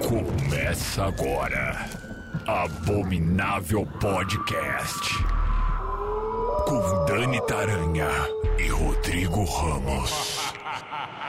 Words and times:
Começa 0.00 1.04
agora. 1.04 1.88
Abominável 2.46 3.86
Podcast. 4.00 5.14
Com 6.66 7.04
Dani 7.06 7.40
Taranha 7.46 8.08
e 8.58 8.68
Rodrigo 8.68 9.44
Ramos. 9.44 10.10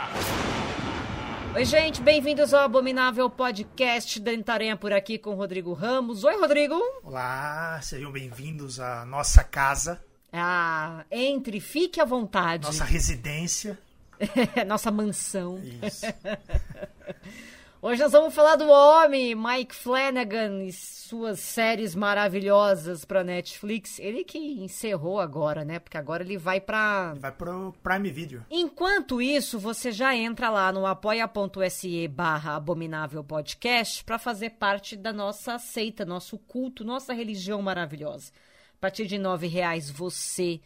Oi, 1.55 1.65
gente, 1.65 2.01
bem-vindos 2.01 2.53
ao 2.55 2.61
Abominável 2.63 3.29
Podcast. 3.29 4.19
Dani 4.19 4.43
Taranha 4.43 4.75
por 4.75 4.91
aqui 4.91 5.19
com 5.19 5.31
o 5.31 5.35
Rodrigo 5.35 5.73
Ramos. 5.73 6.23
Oi, 6.23 6.39
Rodrigo. 6.39 6.75
Olá, 7.03 7.79
sejam 7.83 8.11
bem-vindos 8.11 8.79
à 8.79 9.05
nossa 9.05 9.43
casa, 9.43 10.01
Ah, 10.33 11.03
entre, 11.11 11.59
fique 11.59 11.99
à 12.01 12.05
vontade. 12.05 12.65
nossa 12.65 12.83
residência. 12.83 13.77
Nossa 14.67 14.91
mansão. 14.91 15.59
Isso. 15.83 16.05
Hoje 17.81 18.03
nós 18.03 18.11
vamos 18.11 18.35
falar 18.35 18.57
do 18.57 18.69
homem, 18.69 19.33
Mike 19.33 19.73
Flanagan, 19.73 20.65
e 20.65 20.73
suas 20.73 21.39
séries 21.39 21.95
maravilhosas 21.95 23.05
pra 23.05 23.23
Netflix. 23.23 23.99
Ele 23.99 24.25
que 24.25 24.37
encerrou 24.37 25.17
agora, 25.17 25.63
né? 25.63 25.79
Porque 25.79 25.97
agora 25.97 26.21
ele 26.21 26.37
vai 26.37 26.59
pra. 26.59 27.13
Vai 27.13 27.31
pro 27.31 27.73
Prime 27.81 28.11
Video. 28.11 28.45
Enquanto 28.51 29.21
isso, 29.21 29.57
você 29.57 29.93
já 29.93 30.13
entra 30.13 30.49
lá 30.49 30.73
no 30.73 30.85
apoia.se 30.85 32.05
barra 32.09 32.57
abominável 32.57 33.23
podcast 33.23 34.03
para 34.03 34.19
fazer 34.19 34.49
parte 34.51 34.97
da 34.97 35.13
nossa 35.13 35.57
seita, 35.57 36.03
nosso 36.03 36.37
culto, 36.37 36.83
nossa 36.83 37.13
religião 37.13 37.61
maravilhosa. 37.61 38.33
A 38.77 38.81
partir 38.81 39.07
de 39.07 39.17
nove 39.17 39.47
reais 39.47 39.89
você 39.89 40.59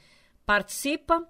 participa 0.47 1.23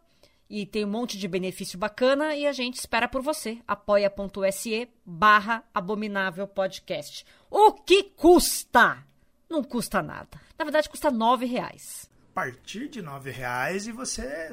e 0.49 0.65
tem 0.65 0.85
um 0.85 0.89
monte 0.89 1.17
de 1.17 1.27
benefício 1.27 1.79
bacana 1.79 2.35
e 2.35 2.45
a 2.45 2.51
gente 2.51 2.75
espera 2.75 3.07
por 3.07 3.21
você. 3.21 3.59
apoia.se 3.67 4.89
barra 5.05 5.63
abominável 5.73 6.47
podcast. 6.47 7.25
O 7.49 7.73
que 7.73 8.03
custa? 8.03 9.03
Não 9.49 9.63
custa 9.63 10.01
nada. 10.01 10.41
Na 10.57 10.65
verdade, 10.65 10.89
custa 10.89 11.11
nove 11.11 11.45
reais. 11.45 12.09
A 12.31 12.33
partir 12.33 12.87
de 12.87 12.99
R$ 12.99 13.31
reais 13.31 13.87
e 13.87 13.91
você 13.91 14.51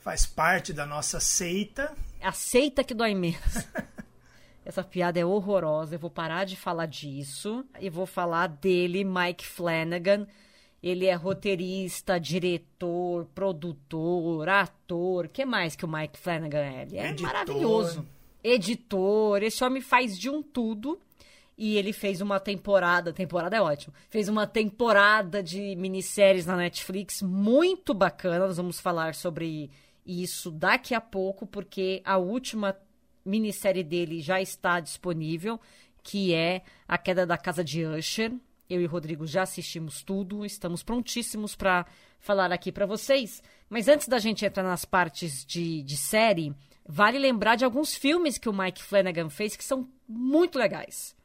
faz 0.00 0.26
parte 0.26 0.72
da 0.72 0.86
nossa 0.86 1.20
seita. 1.20 1.94
Aceita 2.22 2.84
que 2.84 2.94
dói 2.94 3.14
menos. 3.14 3.66
Essa 4.64 4.84
piada 4.84 5.18
é 5.18 5.24
horrorosa. 5.24 5.94
Eu 5.94 5.98
vou 5.98 6.10
parar 6.10 6.44
de 6.44 6.54
falar 6.54 6.86
disso 6.86 7.64
e 7.80 7.88
vou 7.88 8.04
falar 8.04 8.48
dele, 8.48 9.02
Mike 9.02 9.46
Flanagan. 9.46 10.26
Ele 10.82 11.06
é 11.06 11.14
roteirista, 11.14 12.20
diretor, 12.20 13.26
produtor, 13.34 14.48
ator. 14.48 15.26
O 15.26 15.28
que 15.28 15.44
mais 15.44 15.74
que 15.74 15.84
o 15.84 15.88
Mike 15.88 16.18
Flanagan 16.18 16.58
é? 16.60 16.82
Ele 16.82 16.98
é 16.98 17.08
Editor. 17.08 17.26
maravilhoso. 17.26 18.06
Editor. 18.44 19.42
Esse 19.42 19.64
homem 19.64 19.82
faz 19.82 20.18
de 20.18 20.30
um 20.30 20.42
tudo. 20.42 20.98
E 21.56 21.76
ele 21.76 21.92
fez 21.92 22.20
uma 22.20 22.38
temporada, 22.38 23.12
temporada 23.12 23.56
é 23.56 23.60
ótimo, 23.60 23.92
fez 24.08 24.28
uma 24.28 24.46
temporada 24.46 25.42
de 25.42 25.74
minisséries 25.74 26.46
na 26.46 26.56
Netflix 26.56 27.20
muito 27.20 27.92
bacana. 27.92 28.46
Nós 28.46 28.58
vamos 28.58 28.78
falar 28.78 29.12
sobre 29.16 29.68
isso 30.06 30.52
daqui 30.52 30.94
a 30.94 31.00
pouco, 31.00 31.48
porque 31.48 32.00
a 32.04 32.16
última 32.16 32.76
minissérie 33.24 33.82
dele 33.82 34.20
já 34.20 34.40
está 34.40 34.78
disponível, 34.78 35.60
que 36.00 36.32
é 36.32 36.62
A 36.86 36.96
Queda 36.96 37.26
da 37.26 37.36
Casa 37.36 37.64
de 37.64 37.84
Usher. 37.84 38.32
Eu 38.68 38.82
e 38.82 38.84
o 38.84 38.88
Rodrigo 38.88 39.26
já 39.26 39.44
assistimos 39.44 40.02
tudo, 40.02 40.44
estamos 40.44 40.82
prontíssimos 40.82 41.56
para 41.56 41.86
falar 42.20 42.52
aqui 42.52 42.70
para 42.70 42.84
vocês. 42.84 43.42
Mas 43.70 43.88
antes 43.88 44.06
da 44.06 44.18
gente 44.18 44.44
entrar 44.44 44.62
nas 44.62 44.84
partes 44.84 45.42
de, 45.42 45.82
de 45.82 45.96
série, 45.96 46.54
vale 46.86 47.18
lembrar 47.18 47.56
de 47.56 47.64
alguns 47.64 47.94
filmes 47.94 48.36
que 48.36 48.46
o 48.46 48.52
Mike 48.52 48.82
Flanagan 48.82 49.30
fez 49.30 49.56
que 49.56 49.64
são 49.64 49.88
muito 50.06 50.58
legais. 50.58 51.16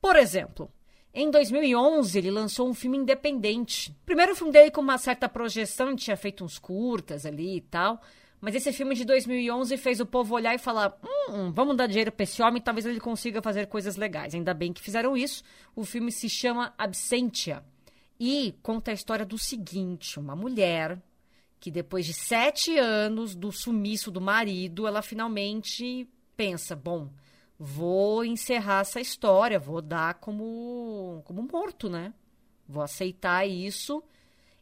Por 0.00 0.16
exemplo, 0.16 0.68
em 1.14 1.30
2011 1.30 2.18
ele 2.18 2.32
lançou 2.32 2.68
um 2.68 2.74
filme 2.74 2.98
independente. 2.98 3.96
Primeiro 4.04 4.34
filme 4.34 4.52
dele 4.52 4.72
com 4.72 4.80
uma 4.80 4.98
certa 4.98 5.28
projeção, 5.28 5.94
tinha 5.94 6.16
feito 6.16 6.44
uns 6.44 6.58
curtas 6.58 7.24
ali 7.24 7.58
e 7.58 7.60
tal. 7.60 8.02
Mas 8.40 8.54
esse 8.54 8.72
filme 8.72 8.94
de 8.94 9.04
2011 9.04 9.76
fez 9.76 10.00
o 10.00 10.06
povo 10.06 10.34
olhar 10.34 10.54
e 10.54 10.58
falar: 10.58 10.96
hum, 11.02 11.50
vamos 11.52 11.76
dar 11.76 11.86
dinheiro 11.86 12.12
pra 12.12 12.22
esse 12.22 12.40
homem, 12.40 12.62
talvez 12.62 12.86
ele 12.86 13.00
consiga 13.00 13.42
fazer 13.42 13.66
coisas 13.66 13.96
legais. 13.96 14.34
Ainda 14.34 14.54
bem 14.54 14.72
que 14.72 14.80
fizeram 14.80 15.16
isso. 15.16 15.42
O 15.74 15.84
filme 15.84 16.12
se 16.12 16.28
chama 16.28 16.72
Absentia 16.78 17.64
e 18.18 18.54
conta 18.62 18.90
a 18.90 18.94
história 18.94 19.26
do 19.26 19.36
seguinte: 19.36 20.18
uma 20.18 20.36
mulher 20.36 21.00
que 21.60 21.70
depois 21.70 22.06
de 22.06 22.14
sete 22.14 22.78
anos 22.78 23.34
do 23.34 23.50
sumiço 23.50 24.10
do 24.10 24.20
marido, 24.20 24.86
ela 24.86 25.02
finalmente 25.02 26.08
pensa: 26.36 26.76
bom, 26.76 27.10
vou 27.58 28.24
encerrar 28.24 28.82
essa 28.82 29.00
história, 29.00 29.58
vou 29.58 29.82
dar 29.82 30.14
como, 30.14 31.22
como 31.24 31.42
morto, 31.42 31.90
né? 31.90 32.14
Vou 32.68 32.82
aceitar 32.82 33.48
isso. 33.48 34.02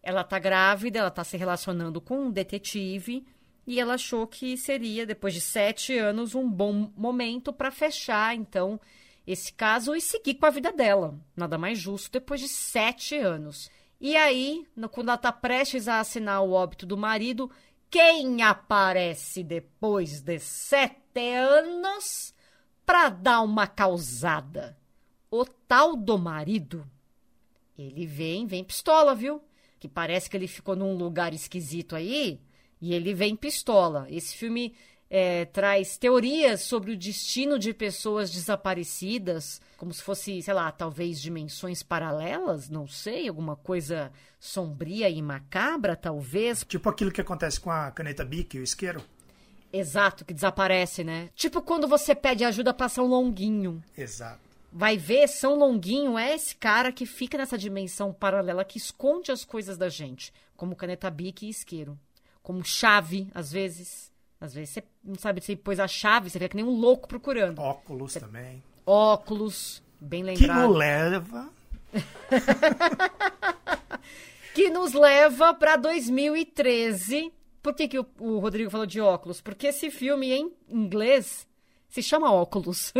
Ela 0.02 0.22
tá 0.22 0.38
grávida, 0.38 1.00
ela 1.00 1.10
tá 1.10 1.24
se 1.24 1.36
relacionando 1.36 2.00
com 2.00 2.26
um 2.26 2.30
detetive 2.30 3.26
e 3.66 3.80
ela 3.80 3.94
achou 3.94 4.26
que 4.26 4.56
seria, 4.56 5.04
depois 5.04 5.34
de 5.34 5.40
sete 5.40 5.96
anos, 5.98 6.34
um 6.34 6.48
bom 6.48 6.92
momento 6.96 7.52
para 7.52 7.70
fechar, 7.70 8.34
então, 8.34 8.80
esse 9.26 9.52
caso 9.52 9.94
e 9.94 10.00
seguir 10.00 10.34
com 10.34 10.46
a 10.46 10.50
vida 10.50 10.70
dela. 10.70 11.18
Nada 11.34 11.58
mais 11.58 11.78
justo 11.78 12.12
depois 12.12 12.40
de 12.40 12.48
sete 12.48 13.16
anos. 13.16 13.68
E 14.00 14.16
aí, 14.16 14.64
no- 14.76 14.88
quando 14.88 15.08
ela 15.08 15.18
tá 15.18 15.32
prestes 15.32 15.88
a 15.88 15.98
assinar 15.98 16.42
o 16.42 16.52
óbito 16.52 16.86
do 16.86 16.96
marido, 16.96 17.50
quem 17.90 18.42
aparece 18.42 19.42
depois 19.42 20.20
de 20.20 20.38
sete 20.38 21.34
anos 21.34 22.32
para 22.84 23.08
dar 23.08 23.40
uma 23.40 23.66
causada? 23.66 24.78
O 25.28 25.44
tal 25.44 25.96
do 25.96 26.16
marido. 26.16 26.88
Ele 27.76 28.06
vem, 28.06 28.46
vem 28.46 28.62
pistola, 28.62 29.14
viu? 29.14 29.42
Que 29.78 29.88
parece 29.88 30.30
que 30.30 30.36
ele 30.36 30.46
ficou 30.46 30.76
num 30.76 30.96
lugar 30.96 31.34
esquisito 31.34 31.96
aí 31.96 32.40
e 32.80 32.94
ele 32.94 33.14
vem 33.14 33.34
pistola. 33.36 34.06
Esse 34.10 34.36
filme 34.36 34.74
é, 35.08 35.44
traz 35.46 35.96
teorias 35.96 36.62
sobre 36.62 36.92
o 36.92 36.96
destino 36.96 37.58
de 37.58 37.72
pessoas 37.72 38.30
desaparecidas, 38.30 39.60
como 39.76 39.92
se 39.92 40.02
fosse, 40.02 40.42
sei 40.42 40.54
lá, 40.54 40.70
talvez 40.72 41.20
dimensões 41.20 41.82
paralelas, 41.82 42.68
não 42.68 42.86
sei, 42.86 43.28
alguma 43.28 43.56
coisa 43.56 44.10
sombria 44.38 45.08
e 45.08 45.22
macabra, 45.22 45.96
talvez. 45.96 46.64
Tipo 46.66 46.88
aquilo 46.88 47.12
que 47.12 47.20
acontece 47.20 47.60
com 47.60 47.70
a 47.70 47.90
caneta 47.90 48.24
Bic 48.24 48.56
e 48.56 48.60
o 48.60 48.64
isqueiro. 48.64 49.02
Exato, 49.72 50.24
que 50.24 50.34
desaparece, 50.34 51.04
né? 51.04 51.28
Tipo 51.34 51.60
quando 51.60 51.86
você 51.86 52.14
pede 52.14 52.44
ajuda 52.44 52.72
pra 52.72 52.88
São 52.88 53.06
Longuinho. 53.06 53.82
Exato. 53.96 54.40
Vai 54.72 54.96
ver, 54.98 55.28
São 55.28 55.56
Longuinho 55.56 56.18
é 56.18 56.34
esse 56.34 56.54
cara 56.54 56.92
que 56.92 57.06
fica 57.06 57.38
nessa 57.38 57.56
dimensão 57.56 58.12
paralela 58.12 58.64
que 58.64 58.78
esconde 58.78 59.32
as 59.32 59.44
coisas 59.44 59.78
da 59.78 59.88
gente, 59.88 60.32
como 60.56 60.76
caneta 60.76 61.10
bic 61.10 61.46
e 61.46 61.48
isqueiro, 61.48 61.98
como 62.46 62.64
chave, 62.64 63.28
às 63.34 63.50
vezes. 63.50 64.12
Às 64.40 64.54
vezes 64.54 64.74
você 64.74 64.84
não 65.02 65.16
sabe 65.16 65.40
se 65.40 65.56
pôs 65.56 65.80
a 65.80 65.88
chave, 65.88 66.30
você 66.30 66.38
fica 66.38 66.50
que 66.50 66.56
nem 66.56 66.64
um 66.64 66.78
louco 66.78 67.08
procurando. 67.08 67.58
Óculos 67.58 68.14
também. 68.14 68.62
Óculos, 68.86 69.82
bem 70.00 70.22
Que 70.22 70.46
lembrado. 70.46 70.68
nos 70.68 70.76
leva. 70.76 71.50
que 74.54 74.70
nos 74.70 74.92
leva 74.92 75.54
para 75.54 75.74
2013. 75.74 77.32
Por 77.60 77.74
que, 77.74 77.88
que 77.88 77.98
o, 77.98 78.06
o 78.20 78.38
Rodrigo 78.38 78.70
falou 78.70 78.86
de 78.86 79.00
óculos? 79.00 79.40
Porque 79.40 79.66
esse 79.66 79.90
filme 79.90 80.32
em 80.32 80.52
inglês 80.68 81.48
se 81.88 82.00
chama 82.00 82.30
Óculos. 82.30 82.92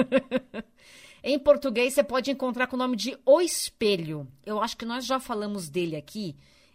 em 1.23 1.39
português 1.39 1.95
você 1.95 2.03
pode 2.03 2.33
encontrar 2.33 2.67
com 2.67 2.75
o 2.75 2.79
nome 2.79 2.97
de 2.97 3.17
O 3.25 3.41
Espelho. 3.41 4.27
Eu 4.45 4.61
acho 4.61 4.77
que 4.77 4.85
nós 4.85 5.07
já 5.07 5.21
falamos 5.21 5.69
dele 5.69 5.95
aqui 5.95 6.35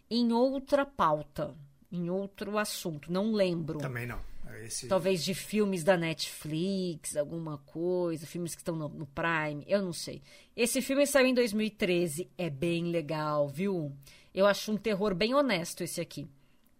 em 0.09 0.31
outra 0.31 0.85
pauta, 0.85 1.53
em 1.91 2.09
outro 2.09 2.57
assunto, 2.57 3.11
não 3.11 3.31
lembro. 3.33 3.79
Também 3.79 4.07
não. 4.07 4.19
Esse... 4.63 4.87
Talvez 4.87 5.23
de 5.23 5.33
filmes 5.33 5.83
da 5.83 5.97
Netflix, 5.97 7.15
alguma 7.15 7.57
coisa, 7.59 8.27
filmes 8.27 8.53
que 8.53 8.61
estão 8.61 8.75
no, 8.75 8.89
no 8.89 9.05
Prime, 9.07 9.63
eu 9.67 9.81
não 9.81 9.93
sei. 9.93 10.21
Esse 10.55 10.81
filme 10.81 11.05
saiu 11.07 11.27
em 11.27 11.33
2013, 11.33 12.29
é 12.37 12.49
bem 12.49 12.85
legal, 12.85 13.47
viu? 13.47 13.91
Eu 14.33 14.45
acho 14.45 14.71
um 14.71 14.77
terror 14.77 15.15
bem 15.15 15.33
honesto 15.33 15.83
esse 15.83 15.99
aqui. 15.99 16.27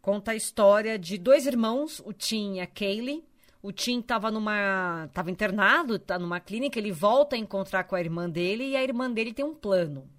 Conta 0.01 0.31
a 0.31 0.35
história 0.35 0.97
de 0.97 1.18
dois 1.18 1.45
irmãos, 1.45 2.01
o 2.06 2.12
Tim 2.13 2.56
e 2.56 2.59
a 2.59 2.68
Kaylee. 2.68 3.24
O 3.62 3.71
Tim 3.71 4.00
estava 4.00 4.31
numa, 4.31 5.07
tava 5.13 5.30
internado, 5.30 6.00
tá 6.00 6.18
numa 6.18 6.39
clínica, 6.39 6.80
ele 6.80 6.91
volta 6.91 7.35
a 7.35 7.39
encontrar 7.39 7.83
com 7.83 7.95
a 7.95 8.00
irmã 8.00 8.27
dele 8.30 8.69
e 8.69 8.75
a 8.75 8.83
irmã 8.83 9.12
dele 9.12 9.33
tem 9.33 9.45
um 9.45 9.53
plano. 9.53 10.09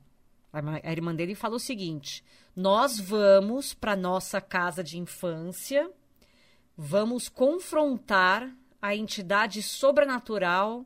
A 0.52 0.58
irmã- 0.58 0.80
a 0.82 0.92
irmã 0.92 1.14
dele 1.14 1.34
fala 1.34 1.56
o 1.56 1.60
seguinte: 1.60 2.22
"Nós 2.54 2.98
vamos 2.98 3.74
para 3.74 3.96
nossa 3.96 4.40
casa 4.40 4.82
de 4.82 4.98
infância 4.98 5.90
vamos 6.76 7.28
confrontar 7.28 8.52
a 8.80 8.96
entidade 8.96 9.62
sobrenatural 9.62 10.84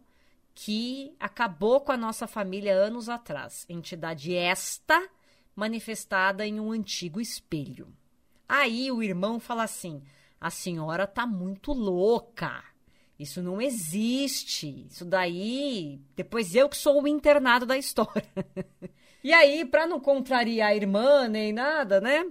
que 0.54 1.14
acabou 1.18 1.80
com 1.80 1.92
a 1.92 1.96
nossa 1.96 2.26
família 2.26 2.74
anos 2.74 3.08
atrás. 3.08 3.64
Entidade 3.68 4.34
esta 4.34 5.08
manifestada 5.54 6.46
em 6.46 6.60
um 6.60 6.72
antigo 6.72 7.20
espelho. 7.20 7.88
Aí 8.48 8.90
o 8.90 9.02
irmão 9.02 9.38
fala 9.40 9.64
assim: 9.64 10.02
a 10.40 10.50
senhora 10.50 11.06
tá 11.06 11.26
muito 11.26 11.72
louca. 11.72 12.64
Isso 13.18 13.42
não 13.42 13.60
existe. 13.60 14.86
Isso 14.90 15.04
daí, 15.04 16.00
depois 16.14 16.54
eu 16.54 16.68
que 16.68 16.76
sou 16.76 17.02
o 17.02 17.08
internado 17.08 17.64
da 17.64 17.78
história. 17.78 18.26
e 19.26 19.32
aí, 19.32 19.64
para 19.64 19.88
não 19.88 19.98
contrariar 19.98 20.68
a 20.68 20.76
irmã 20.76 21.26
nem 21.26 21.52
nada, 21.52 22.00
né? 22.00 22.24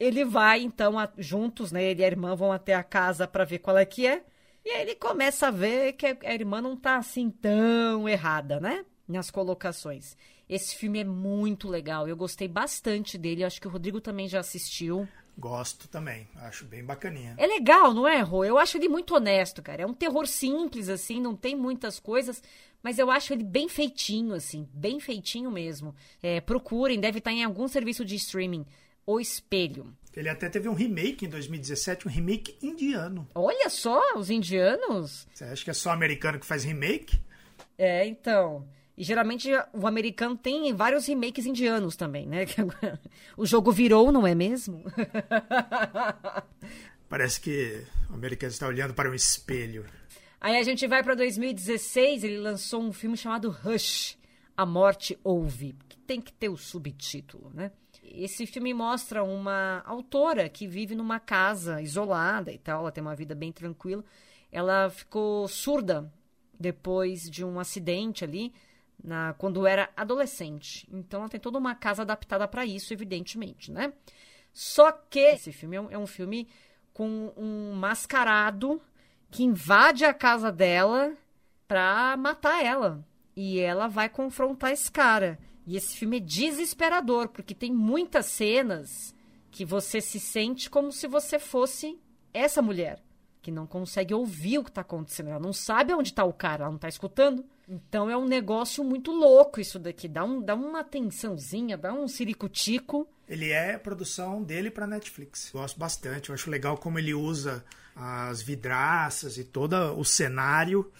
Ele 0.00 0.24
vai 0.24 0.60
então 0.60 0.98
a, 0.98 1.08
juntos, 1.16 1.70
né? 1.70 1.84
Ele 1.84 2.02
e 2.02 2.04
a 2.04 2.08
irmã 2.08 2.34
vão 2.34 2.50
até 2.50 2.74
a 2.74 2.82
casa 2.82 3.28
para 3.28 3.44
ver 3.44 3.60
qual 3.60 3.78
é 3.78 3.84
que 3.84 4.04
é. 4.04 4.24
E 4.64 4.70
aí 4.70 4.82
ele 4.82 4.96
começa 4.96 5.46
a 5.46 5.52
ver 5.52 5.92
que 5.92 6.06
a 6.06 6.34
irmã 6.34 6.60
não 6.60 6.76
tá 6.76 6.96
assim 6.96 7.30
tão 7.30 8.08
errada, 8.08 8.58
né? 8.58 8.84
Nas 9.06 9.30
colocações. 9.30 10.16
Esse 10.48 10.74
filme 10.74 10.98
é 10.98 11.04
muito 11.04 11.68
legal. 11.68 12.08
Eu 12.08 12.16
gostei 12.16 12.48
bastante 12.48 13.16
dele. 13.16 13.44
Acho 13.44 13.60
que 13.60 13.68
o 13.68 13.70
Rodrigo 13.70 14.00
também 14.00 14.26
já 14.26 14.40
assistiu. 14.40 15.06
Gosto 15.38 15.88
também, 15.88 16.28
acho 16.36 16.64
bem 16.64 16.84
bacaninha. 16.84 17.34
É 17.38 17.46
legal, 17.46 17.94
não 17.94 18.06
é, 18.06 18.20
Rô? 18.20 18.44
Eu 18.44 18.58
acho 18.58 18.76
ele 18.76 18.88
muito 18.88 19.14
honesto, 19.14 19.62
cara. 19.62 19.82
É 19.82 19.86
um 19.86 19.94
terror 19.94 20.26
simples, 20.26 20.88
assim, 20.88 21.20
não 21.20 21.34
tem 21.34 21.56
muitas 21.56 21.98
coisas, 21.98 22.42
mas 22.82 22.98
eu 22.98 23.10
acho 23.10 23.32
ele 23.32 23.44
bem 23.44 23.68
feitinho, 23.68 24.34
assim, 24.34 24.68
bem 24.72 25.00
feitinho 25.00 25.50
mesmo. 25.50 25.94
É, 26.22 26.40
procurem, 26.40 27.00
deve 27.00 27.18
estar 27.18 27.32
em 27.32 27.44
algum 27.44 27.68
serviço 27.68 28.04
de 28.04 28.16
streaming. 28.16 28.66
O 29.06 29.20
Espelho. 29.20 29.94
Ele 30.14 30.28
até 30.28 30.48
teve 30.48 30.68
um 30.68 30.74
remake 30.74 31.24
em 31.24 31.28
2017, 31.28 32.06
um 32.06 32.10
remake 32.10 32.56
indiano. 32.62 33.28
Olha 33.34 33.68
só, 33.70 34.00
os 34.16 34.28
indianos. 34.28 35.26
Você 35.32 35.44
acha 35.44 35.64
que 35.64 35.70
é 35.70 35.74
só 35.74 35.90
americano 35.90 36.38
que 36.38 36.46
faz 36.46 36.64
remake? 36.64 37.20
É, 37.78 38.06
então. 38.06 38.66
E 38.96 39.04
geralmente 39.04 39.48
o 39.72 39.86
americano 39.86 40.36
tem 40.36 40.74
vários 40.74 41.06
remakes 41.06 41.46
indianos 41.46 41.96
também, 41.96 42.26
né? 42.26 42.44
O 43.36 43.46
jogo 43.46 43.72
virou, 43.72 44.12
não 44.12 44.26
é 44.26 44.34
mesmo? 44.34 44.84
Parece 47.08 47.40
que 47.40 47.82
o 48.10 48.14
americano 48.14 48.52
está 48.52 48.66
olhando 48.66 48.92
para 48.92 49.10
um 49.10 49.14
espelho. 49.14 49.86
Aí 50.40 50.56
a 50.56 50.62
gente 50.62 50.86
vai 50.86 51.02
para 51.02 51.14
2016, 51.14 52.24
ele 52.24 52.38
lançou 52.38 52.82
um 52.82 52.94
filme 52.94 53.14
chamado 53.14 53.50
Rush, 53.50 54.18
A 54.56 54.64
Morte 54.64 55.18
Ouve, 55.22 55.76
que 55.86 55.98
tem 55.98 56.18
que 56.18 56.32
ter 56.32 56.48
o 56.48 56.56
subtítulo, 56.56 57.50
né? 57.52 57.70
Esse 58.02 58.46
filme 58.46 58.72
mostra 58.72 59.22
uma 59.22 59.82
autora 59.84 60.48
que 60.48 60.66
vive 60.66 60.94
numa 60.94 61.20
casa 61.20 61.82
isolada 61.82 62.50
e 62.50 62.58
tal, 62.58 62.80
ela 62.80 62.90
tem 62.90 63.02
uma 63.02 63.14
vida 63.14 63.34
bem 63.34 63.52
tranquila. 63.52 64.02
Ela 64.50 64.88
ficou 64.88 65.46
surda 65.46 66.10
depois 66.58 67.28
de 67.30 67.44
um 67.44 67.60
acidente 67.60 68.24
ali, 68.24 68.52
na, 69.02 69.34
quando 69.34 69.66
era 69.66 69.90
adolescente. 69.94 70.88
Então 70.90 71.20
ela 71.20 71.28
tem 71.28 71.38
toda 71.38 71.58
uma 71.58 71.74
casa 71.74 72.00
adaptada 72.00 72.48
para 72.48 72.64
isso, 72.64 72.94
evidentemente, 72.94 73.70
né? 73.70 73.92
Só 74.52 74.90
que 74.90 75.20
esse 75.20 75.52
filme 75.52 75.76
é 75.76 75.80
um, 75.80 75.90
é 75.90 75.98
um, 75.98 76.06
filme 76.06 76.48
com 76.92 77.32
um 77.36 77.74
mascarado 77.74 78.80
que 79.30 79.44
invade 79.44 80.04
a 80.04 80.12
casa 80.12 80.50
dela 80.50 81.14
pra 81.68 82.16
matar 82.16 82.64
ela. 82.64 83.04
E 83.36 83.60
ela 83.60 83.86
vai 83.86 84.08
confrontar 84.08 84.72
esse 84.72 84.90
cara. 84.90 85.38
E 85.66 85.76
esse 85.76 85.96
filme 85.96 86.16
é 86.16 86.20
desesperador, 86.20 87.28
porque 87.28 87.54
tem 87.54 87.72
muitas 87.72 88.26
cenas 88.26 89.14
que 89.50 89.64
você 89.64 90.00
se 90.00 90.18
sente 90.18 90.68
como 90.68 90.90
se 90.90 91.06
você 91.06 91.38
fosse 91.38 91.98
essa 92.32 92.60
mulher, 92.60 93.02
que 93.40 93.50
não 93.50 93.66
consegue 93.66 94.12
ouvir 94.14 94.58
o 94.58 94.64
que 94.64 94.70
está 94.70 94.80
acontecendo. 94.80 95.30
Ela 95.30 95.40
não 95.40 95.52
sabe 95.52 95.94
onde 95.94 96.10
está 96.10 96.24
o 96.24 96.32
cara, 96.32 96.64
ela 96.64 96.70
não 96.70 96.76
está 96.76 96.88
escutando. 96.88 97.44
Então 97.68 98.10
é 98.10 98.16
um 98.16 98.26
negócio 98.26 98.82
muito 98.82 99.12
louco 99.12 99.60
isso 99.60 99.78
daqui. 99.78 100.08
Dá, 100.08 100.24
um, 100.24 100.40
dá 100.42 100.54
uma 100.56 100.82
tensãozinha, 100.82 101.76
dá 101.78 101.92
um 101.92 102.08
ciricutico. 102.08 103.08
Ele 103.28 103.50
é 103.50 103.78
produção 103.78 104.42
dele 104.42 104.72
para 104.72 104.88
Netflix. 104.88 105.50
Gosto 105.52 105.78
bastante. 105.78 106.30
Eu 106.30 106.34
acho 106.34 106.50
legal 106.50 106.76
como 106.76 106.98
ele 106.98 107.14
usa 107.14 107.64
as 107.94 108.42
vidraças 108.42 109.38
e 109.38 109.44
todo 109.44 109.74
o 109.98 110.04
cenário. 110.04 110.90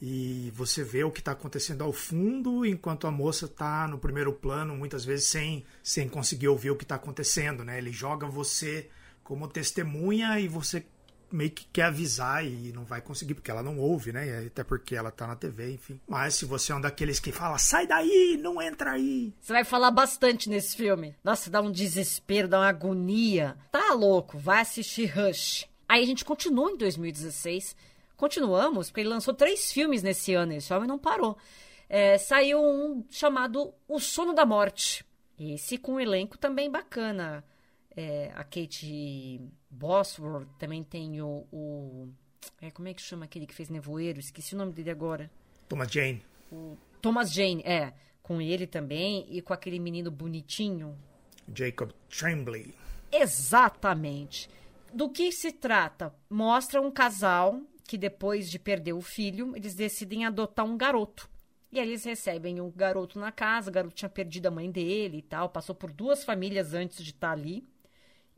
E 0.00 0.52
você 0.54 0.84
vê 0.84 1.04
o 1.04 1.10
que 1.10 1.20
está 1.20 1.32
acontecendo 1.32 1.82
ao 1.82 1.92
fundo, 1.92 2.66
enquanto 2.66 3.06
a 3.06 3.10
moça 3.10 3.46
está 3.46 3.88
no 3.88 3.98
primeiro 3.98 4.32
plano, 4.32 4.76
muitas 4.76 5.04
vezes 5.04 5.26
sem, 5.26 5.64
sem 5.82 6.08
conseguir 6.08 6.48
ouvir 6.48 6.70
o 6.70 6.76
que 6.76 6.84
está 6.84 6.96
acontecendo. 6.96 7.64
Né? 7.64 7.78
Ele 7.78 7.92
joga 7.92 8.26
você 8.26 8.90
como 9.24 9.48
testemunha 9.48 10.38
e 10.38 10.48
você 10.48 10.84
meio 11.30 11.50
que 11.50 11.66
quer 11.72 11.84
avisar 11.84 12.44
e 12.44 12.72
não 12.72 12.84
vai 12.84 13.00
conseguir, 13.00 13.34
porque 13.34 13.50
ela 13.50 13.62
não 13.62 13.78
ouve, 13.78 14.12
né? 14.12 14.46
Até 14.46 14.62
porque 14.62 14.94
ela 14.94 15.10
tá 15.10 15.26
na 15.26 15.34
TV, 15.34 15.72
enfim. 15.72 16.00
Mas 16.06 16.34
se 16.34 16.44
você 16.44 16.72
é 16.72 16.74
um 16.74 16.80
daqueles 16.80 17.18
que 17.18 17.32
fala, 17.32 17.58
sai 17.58 17.86
daí, 17.86 18.38
não 18.40 18.60
entra 18.62 18.92
aí. 18.92 19.34
Você 19.40 19.52
vai 19.52 19.64
falar 19.64 19.90
bastante 19.90 20.48
nesse 20.48 20.76
filme. 20.76 21.16
Nossa, 21.24 21.50
dá 21.50 21.60
um 21.60 21.70
desespero, 21.70 22.48
dá 22.48 22.60
uma 22.60 22.68
agonia. 22.68 23.56
Tá 23.72 23.92
louco, 23.92 24.38
vai 24.38 24.60
assistir 24.60 25.06
Rush. 25.06 25.66
Aí 25.88 26.02
a 26.02 26.06
gente 26.06 26.24
continua 26.24 26.70
em 26.70 26.76
2016. 26.76 27.76
Continuamos, 28.16 28.88
porque 28.88 29.00
ele 29.00 29.10
lançou 29.10 29.34
três 29.34 29.70
filmes 29.70 30.02
nesse 30.02 30.34
ano, 30.34 30.54
esse 30.54 30.72
homem 30.72 30.88
não 30.88 30.98
parou. 30.98 31.36
É, 31.88 32.18
saiu 32.18 32.60
um 32.60 33.04
chamado 33.10 33.72
O 33.86 34.00
Sono 34.00 34.34
da 34.34 34.44
Morte. 34.44 35.04
Esse 35.38 35.76
com 35.76 35.94
um 35.94 36.00
elenco 36.00 36.38
também 36.38 36.70
bacana. 36.70 37.44
É, 37.94 38.30
a 38.34 38.42
Kate 38.42 39.40
Bosworth, 39.70 40.48
também 40.58 40.82
tem 40.82 41.20
o. 41.22 41.46
o 41.52 42.08
é, 42.60 42.70
como 42.70 42.88
é 42.88 42.94
que 42.94 43.02
chama 43.02 43.24
aquele 43.24 43.46
que 43.46 43.54
fez 43.54 43.68
Nevoeiro? 43.68 44.18
Esqueci 44.18 44.54
o 44.54 44.58
nome 44.58 44.72
dele 44.72 44.90
agora. 44.90 45.30
Thomas 45.68 45.90
Jane. 45.90 46.22
O 46.50 46.76
Thomas 47.00 47.32
Jane, 47.32 47.62
é. 47.64 47.92
Com 48.22 48.40
ele 48.40 48.66
também 48.66 49.26
e 49.30 49.40
com 49.40 49.52
aquele 49.52 49.78
menino 49.78 50.10
bonitinho. 50.10 50.98
Jacob 51.54 51.92
Tremblay. 52.08 52.74
Exatamente. 53.12 54.50
Do 54.96 55.10
que 55.10 55.30
se 55.30 55.52
trata? 55.52 56.14
Mostra 56.30 56.80
um 56.80 56.90
casal 56.90 57.60
que 57.86 57.98
depois 57.98 58.48
de 58.48 58.58
perder 58.58 58.94
o 58.94 59.02
filho, 59.02 59.54
eles 59.54 59.74
decidem 59.74 60.24
adotar 60.24 60.64
um 60.64 60.74
garoto. 60.74 61.28
E 61.70 61.78
aí 61.78 61.86
eles 61.86 62.02
recebem 62.02 62.62
o 62.62 62.70
garoto 62.70 63.18
na 63.18 63.30
casa, 63.30 63.68
o 63.68 63.72
garoto 63.74 63.94
tinha 63.94 64.08
perdido 64.08 64.46
a 64.46 64.50
mãe 64.50 64.70
dele 64.70 65.18
e 65.18 65.22
tal, 65.22 65.50
passou 65.50 65.74
por 65.74 65.92
duas 65.92 66.24
famílias 66.24 66.72
antes 66.72 67.04
de 67.04 67.10
estar 67.10 67.32
ali. 67.32 67.62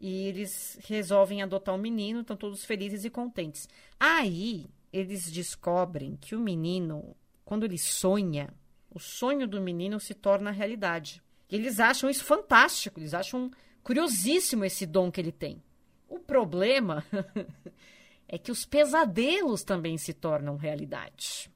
E 0.01 0.27
eles 0.27 0.81
resolvem 0.83 1.43
adotar 1.43 1.77
um 1.77 1.79
menino, 1.79 2.23
estão 2.23 2.37
todos 2.37 2.65
felizes 2.65 3.05
e 3.05 3.11
contentes. 3.11 3.69
Aí 4.01 4.67
eles 4.93 5.31
descobrem 5.31 6.17
que 6.17 6.35
o 6.35 6.41
menino, 6.41 7.15
quando 7.45 7.67
ele 7.67 7.79
sonha, 7.79 8.53
o 8.91 8.99
sonho 8.99 9.47
do 9.47 9.63
menino 9.63 10.01
se 10.01 10.13
torna 10.13 10.51
realidade. 10.51 11.23
E 11.49 11.55
eles 11.55 11.79
acham 11.79 12.11
isso 12.11 12.25
fantástico, 12.25 12.99
eles 12.99 13.15
acham 13.15 13.49
curiosíssimo 13.81 14.65
esse 14.65 14.85
dom 14.85 15.09
que 15.09 15.21
ele 15.21 15.31
tem. 15.31 15.63
O 16.09 16.19
problema 16.19 17.05
é 18.27 18.39
que 18.39 18.51
os 18.51 18.65
pesadelos 18.65 19.63
também 19.63 19.99
se 19.99 20.13
tornam 20.13 20.57
realidade. 20.57 21.51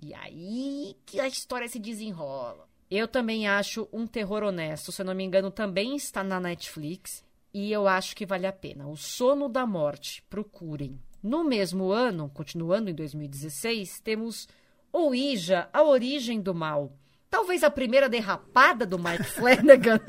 E 0.00 0.14
aí 0.14 0.96
que 1.06 1.20
a 1.20 1.28
história 1.28 1.68
se 1.68 1.78
desenrola. 1.78 2.68
Eu 2.90 3.08
também 3.08 3.48
acho 3.48 3.88
um 3.92 4.06
terror 4.06 4.42
honesto, 4.42 4.92
se 4.92 5.02
eu 5.02 5.06
não 5.06 5.14
me 5.14 5.24
engano, 5.24 5.50
também 5.50 5.96
está 5.96 6.22
na 6.22 6.38
Netflix 6.38 7.24
e 7.52 7.70
eu 7.72 7.86
acho 7.86 8.14
que 8.16 8.26
vale 8.26 8.46
a 8.46 8.52
pena. 8.52 8.86
O 8.86 8.96
Sono 8.96 9.48
da 9.48 9.66
Morte, 9.66 10.22
procurem. 10.28 11.00
No 11.22 11.42
mesmo 11.42 11.90
ano, 11.90 12.30
continuando 12.32 12.90
em 12.90 12.94
2016, 12.94 14.00
temos 14.00 14.48
Ouija, 14.92 15.68
A 15.72 15.82
Origem 15.82 16.40
do 16.40 16.54
Mal. 16.54 16.92
Talvez 17.30 17.64
a 17.64 17.70
primeira 17.70 18.08
derrapada 18.08 18.84
do 18.84 18.98
Mike 18.98 19.24
Flanagan. 19.32 20.00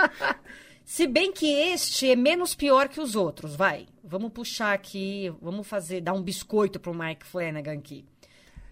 Se 0.86 1.04
bem 1.04 1.32
que 1.32 1.50
este 1.50 2.12
é 2.12 2.14
menos 2.14 2.54
pior 2.54 2.88
que 2.88 3.00
os 3.00 3.16
outros, 3.16 3.56
vai. 3.56 3.88
Vamos 4.04 4.32
puxar 4.32 4.72
aqui, 4.72 5.34
vamos 5.42 5.66
fazer, 5.66 6.00
dar 6.00 6.12
um 6.12 6.22
biscoito 6.22 6.78
pro 6.78 6.94
Mike 6.94 7.26
Flanagan 7.26 7.72
aqui. 7.72 8.04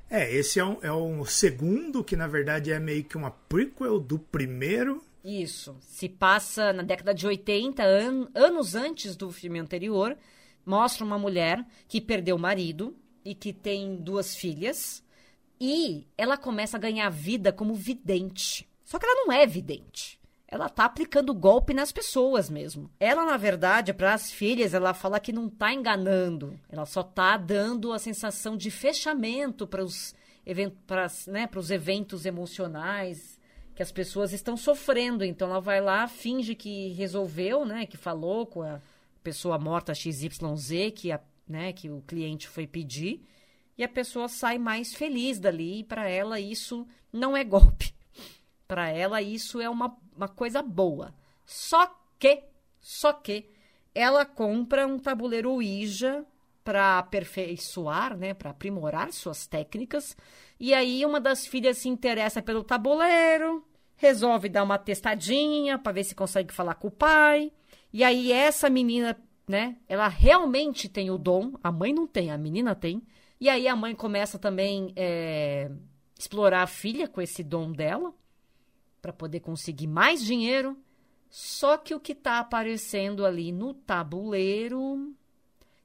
É, 0.09 0.33
esse 0.33 0.61
é 0.61 0.64
um, 0.64 0.78
é 0.80 0.92
um 0.92 1.25
segundo, 1.25 2.04
que 2.04 2.14
na 2.14 2.28
verdade 2.28 2.71
é 2.71 2.78
meio 2.78 3.02
que 3.02 3.16
uma 3.16 3.33
prequel 3.33 3.99
do 3.99 4.16
primeiro. 4.16 5.02
Isso. 5.25 5.76
Se 5.80 6.09
passa 6.09 6.73
na 6.73 6.85
década 6.85 7.12
de 7.12 7.26
80, 7.26 7.83
an 7.83 8.28
anos 8.33 8.76
antes 8.76 9.16
do 9.16 9.33
filme 9.33 9.59
anterior. 9.59 10.16
Mostra 10.64 11.04
uma 11.04 11.18
mulher 11.18 11.66
que 11.88 12.00
perdeu 12.00 12.37
o 12.37 12.38
marido 12.38 12.97
e 13.25 13.35
que 13.35 13.52
tem 13.52 13.97
duas 13.97 14.37
filhas. 14.37 15.02
E 15.61 16.06
ela 16.16 16.37
começa 16.37 16.76
a 16.76 16.80
ganhar 16.80 17.11
vida 17.11 17.52
como 17.52 17.75
vidente. 17.75 18.68
Só 18.85 19.00
que 19.00 19.04
ela 19.04 19.26
não 19.26 19.33
é 19.33 19.44
vidente. 19.49 20.23
Ela 20.55 20.69
tá 20.69 20.85
aplicando 20.85 21.35
golpe 21.35 21.75
nas 21.75 21.91
pessoas 21.91 22.49
mesmo. 22.49 22.89
Ela, 23.01 23.25
na 23.25 23.37
verdade, 23.37 23.93
para 23.93 24.15
as 24.15 24.31
filhas, 24.31 24.73
ela 24.73 24.95
fala 24.95 25.19
que 25.19 25.33
não 25.33 25.49
tá 25.49 25.75
enganando. 25.75 26.57
Ela 26.69 26.87
só 26.87 27.03
tá 27.03 27.37
dando 27.37 27.93
a 27.93 27.99
sensação 27.99 28.57
de 28.57 28.71
fechamento 28.71 29.67
para 29.67 29.83
os 29.83 30.15
né, 31.27 31.51
eventos 31.73 32.25
emocionais 32.25 33.37
que 33.75 33.83
as 33.83 33.91
pessoas 33.91 34.33
estão 34.33 34.57
sofrendo. 34.57 35.25
Então 35.25 35.51
ela 35.51 35.61
vai 35.61 35.81
lá, 35.81 36.07
finge 36.07 36.55
que 36.55 36.91
resolveu, 36.93 37.65
né? 37.65 37.85
Que 37.85 37.97
falou 37.97 38.47
com 38.47 38.63
a 38.63 38.81
pessoa 39.25 39.59
morta 39.59 39.93
XYZ 39.93 40.93
que, 40.95 41.11
a, 41.11 41.21
né, 41.49 41.73
que 41.73 41.91
o 41.91 42.01
cliente 42.03 42.47
foi 42.47 42.65
pedir. 42.65 43.27
E 43.77 43.83
a 43.83 43.89
pessoa 43.89 44.29
sai 44.29 44.57
mais 44.57 44.95
feliz 44.95 45.41
dali. 45.41 45.81
E 45.81 45.83
para 45.83 46.09
ela 46.09 46.39
isso 46.39 46.87
não 47.13 47.37
é 47.37 47.43
golpe. 47.43 47.93
Para 48.69 48.89
ela 48.89 49.21
isso 49.21 49.61
é 49.61 49.69
uma, 49.69 49.97
uma 50.16 50.28
coisa 50.28 50.62
boa. 50.62 51.14
Só 51.44 51.88
que, 52.18 52.42
só 52.80 53.12
que, 53.12 53.50
ela 53.94 54.25
compra 54.25 54.87
um 54.87 54.99
tabuleiro 54.99 55.52
Ouija 55.52 56.25
para 56.64 56.99
aperfeiçoar, 56.99 58.16
né, 58.16 58.33
para 58.35 58.50
aprimorar 58.50 59.12
suas 59.12 59.47
técnicas. 59.47 60.16
E 60.59 60.73
aí 60.73 61.04
uma 61.04 61.21
das 61.21 61.47
filhas 61.47 61.78
se 61.78 61.88
interessa 61.88 62.40
pelo 62.42 62.64
tabuleiro, 62.64 63.64
resolve 63.97 64.49
dar 64.49 64.64
uma 64.64 64.78
testadinha 64.78 65.78
para 65.78 65.92
ver 65.92 66.04
se 66.04 66.14
consegue 66.14 66.52
falar 66.52 66.75
com 66.75 66.88
o 66.88 66.90
pai. 66.90 67.52
E 67.92 68.02
aí 68.02 68.33
essa 68.33 68.71
menina, 68.71 69.16
né, 69.47 69.76
ela 69.87 70.09
realmente 70.09 70.88
tem 70.88 71.11
o 71.11 71.18
dom, 71.18 71.52
a 71.62 71.71
mãe 71.71 71.92
não 71.92 72.06
tem, 72.06 72.30
a 72.30 72.38
menina 72.38 72.75
tem. 72.75 73.02
E 73.38 73.49
aí 73.49 73.68
a 73.68 73.76
mãe 73.76 73.94
começa 73.94 74.38
também 74.38 74.92
é, 74.97 75.71
explorar 76.18 76.62
a 76.62 76.66
filha 76.66 77.06
com 77.06 77.21
esse 77.21 77.42
dom 77.42 77.71
dela 77.71 78.12
para 79.05 79.13
poder 79.13 79.41
conseguir 79.41 79.87
mais 79.87 80.25
dinheiro. 80.25 80.79
Só 81.29 81.77
que 81.77 81.95
o 81.95 82.01
que 82.01 82.13
está 82.13 82.39
aparecendo 82.39 83.27
ali 83.27 83.53
no 83.53 83.75
tabuleiro 83.75 85.15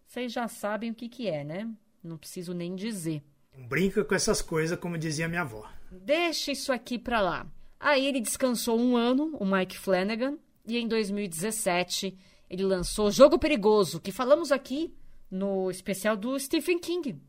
vocês 0.09 0.33
já 0.33 0.47
sabem 0.47 0.89
o 0.89 0.95
que, 0.95 1.07
que 1.07 1.27
é, 1.27 1.43
né? 1.43 1.69
Não 2.03 2.17
preciso 2.17 2.51
nem 2.51 2.75
dizer. 2.75 3.21
Brinca 3.55 4.03
com 4.03 4.15
essas 4.15 4.41
coisas, 4.41 4.75
como 4.79 4.97
dizia 4.97 5.27
minha 5.27 5.41
avó. 5.41 5.69
Deixa 5.91 6.51
isso 6.51 6.73
aqui 6.73 6.97
pra 6.97 7.21
lá. 7.21 7.45
Aí 7.79 8.07
ele 8.07 8.19
descansou 8.19 8.79
um 8.79 8.97
ano, 8.97 9.37
o 9.39 9.45
Mike 9.45 9.77
Flanagan, 9.77 10.39
e 10.65 10.79
em 10.79 10.87
2017 10.87 12.17
ele 12.49 12.63
lançou 12.63 13.11
Jogo 13.11 13.37
Perigoso, 13.37 13.99
que 14.01 14.11
falamos 14.11 14.51
aqui 14.51 14.91
no 15.29 15.69
especial 15.69 16.17
do 16.17 16.39
Stephen 16.39 16.79
King. 16.79 17.21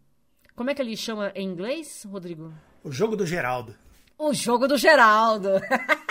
Como 0.57 0.71
é 0.71 0.75
que 0.75 0.81
ele 0.81 0.97
chama 0.97 1.33
em 1.35 1.47
inglês, 1.47 2.07
Rodrigo? 2.09 2.51
O 2.83 2.91
Jogo 2.91 3.15
do 3.15 3.27
Geraldo. 3.27 3.77
O 4.23 4.35
Jogo 4.35 4.69
do 4.69 4.77
Geraldo. 4.77 5.49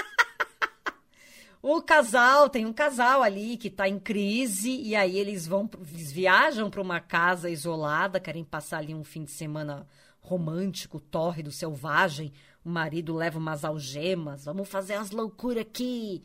O 1.61 1.81
casal, 1.81 2.49
tem 2.49 2.65
um 2.65 2.71
casal 2.71 3.21
ali 3.21 3.57
que 3.57 3.67
está 3.67 3.85
em 3.85 3.99
crise 3.99 4.71
e 4.81 4.95
aí 4.95 5.19
eles 5.19 5.45
vão, 5.45 5.69
eles 5.91 6.09
viajam 6.09 6.69
para 6.69 6.81
uma 6.81 7.01
casa 7.01 7.49
isolada, 7.49 8.17
querem 8.17 8.45
passar 8.45 8.77
ali 8.77 8.95
um 8.95 9.03
fim 9.03 9.25
de 9.25 9.31
semana 9.31 9.85
romântico, 10.21 11.01
tórrido, 11.01 11.51
selvagem. 11.51 12.31
O 12.63 12.69
marido 12.69 13.13
leva 13.13 13.37
umas 13.37 13.65
algemas, 13.65 14.45
vamos 14.45 14.69
fazer 14.69 14.95
umas 14.95 15.11
loucuras 15.11 15.63
aqui, 15.63 16.23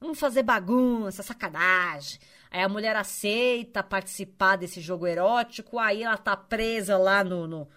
vamos 0.00 0.18
fazer 0.18 0.42
bagunça, 0.42 1.22
sacanagem. 1.22 2.18
Aí 2.50 2.60
a 2.60 2.68
mulher 2.68 2.96
aceita 2.96 3.84
participar 3.84 4.56
desse 4.56 4.80
jogo 4.80 5.06
erótico, 5.06 5.78
aí 5.78 6.02
ela 6.02 6.18
tá 6.18 6.36
presa 6.36 6.98
lá 6.98 7.22
no, 7.22 7.46
no 7.46 7.68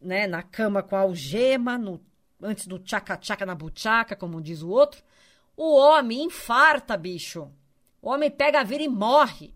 né, 0.00 0.28
na 0.28 0.44
cama 0.44 0.80
com 0.80 0.94
a 0.94 1.00
algema, 1.00 1.76
no, 1.76 2.00
antes 2.40 2.66
do 2.66 2.78
tchaca-tchaca 2.78 3.46
na 3.46 3.54
buchaca, 3.54 4.16
como 4.16 4.40
diz 4.40 4.62
o 4.62 4.68
outro. 4.68 5.02
O 5.56 5.76
homem 5.76 6.24
infarta, 6.24 6.96
bicho. 6.96 7.50
O 8.02 8.10
homem 8.10 8.30
pega 8.30 8.60
a 8.60 8.64
vida 8.64 8.82
e 8.82 8.88
morre. 8.88 9.54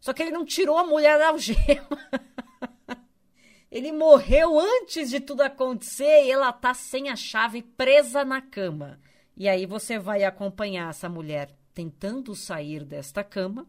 Só 0.00 0.12
que 0.12 0.22
ele 0.22 0.30
não 0.30 0.44
tirou 0.44 0.78
a 0.78 0.86
mulher 0.86 1.18
da 1.18 1.28
algema. 1.28 1.98
ele 3.70 3.92
morreu 3.92 4.58
antes 4.58 5.10
de 5.10 5.20
tudo 5.20 5.42
acontecer 5.42 6.24
e 6.24 6.30
ela 6.30 6.52
tá 6.52 6.72
sem 6.72 7.08
a 7.08 7.16
chave 7.16 7.62
presa 7.62 8.24
na 8.24 8.40
cama. 8.40 9.00
E 9.36 9.48
aí 9.48 9.66
você 9.66 9.98
vai 9.98 10.24
acompanhar 10.24 10.90
essa 10.90 11.08
mulher 11.08 11.54
tentando 11.74 12.34
sair 12.34 12.84
desta 12.84 13.22
cama 13.22 13.68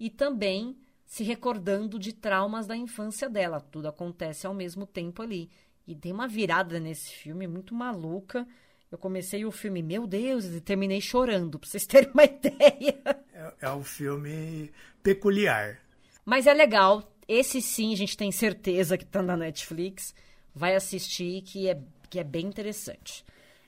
e 0.00 0.08
também 0.08 0.78
se 1.04 1.22
recordando 1.22 1.98
de 1.98 2.12
traumas 2.12 2.66
da 2.66 2.76
infância 2.76 3.28
dela. 3.28 3.60
Tudo 3.60 3.86
acontece 3.86 4.46
ao 4.46 4.54
mesmo 4.54 4.86
tempo 4.86 5.22
ali. 5.22 5.50
E 5.86 5.94
tem 5.94 6.12
uma 6.12 6.26
virada 6.26 6.80
nesse 6.80 7.10
filme 7.10 7.46
muito 7.46 7.74
maluca 7.74 8.46
eu 8.94 8.98
comecei 8.98 9.44
o 9.44 9.50
filme, 9.50 9.82
meu 9.82 10.06
Deus, 10.06 10.44
e 10.44 10.60
terminei 10.60 11.00
chorando, 11.00 11.58
pra 11.58 11.68
vocês 11.68 11.84
terem 11.84 12.08
uma 12.14 12.22
ideia. 12.24 12.96
É, 13.32 13.54
é 13.62 13.70
um 13.72 13.82
filme 13.82 14.70
peculiar. 15.02 15.80
Mas 16.24 16.46
é 16.46 16.54
legal. 16.54 17.02
Esse 17.26 17.60
sim, 17.60 17.92
a 17.92 17.96
gente 17.96 18.16
tem 18.16 18.30
certeza 18.30 18.96
que 18.96 19.04
tá 19.04 19.20
na 19.20 19.36
Netflix. 19.36 20.14
Vai 20.54 20.76
assistir, 20.76 21.42
que 21.42 21.68
é, 21.68 21.76
que 22.08 22.20
é 22.20 22.22
bem 22.22 22.46
interessante. 22.46 23.24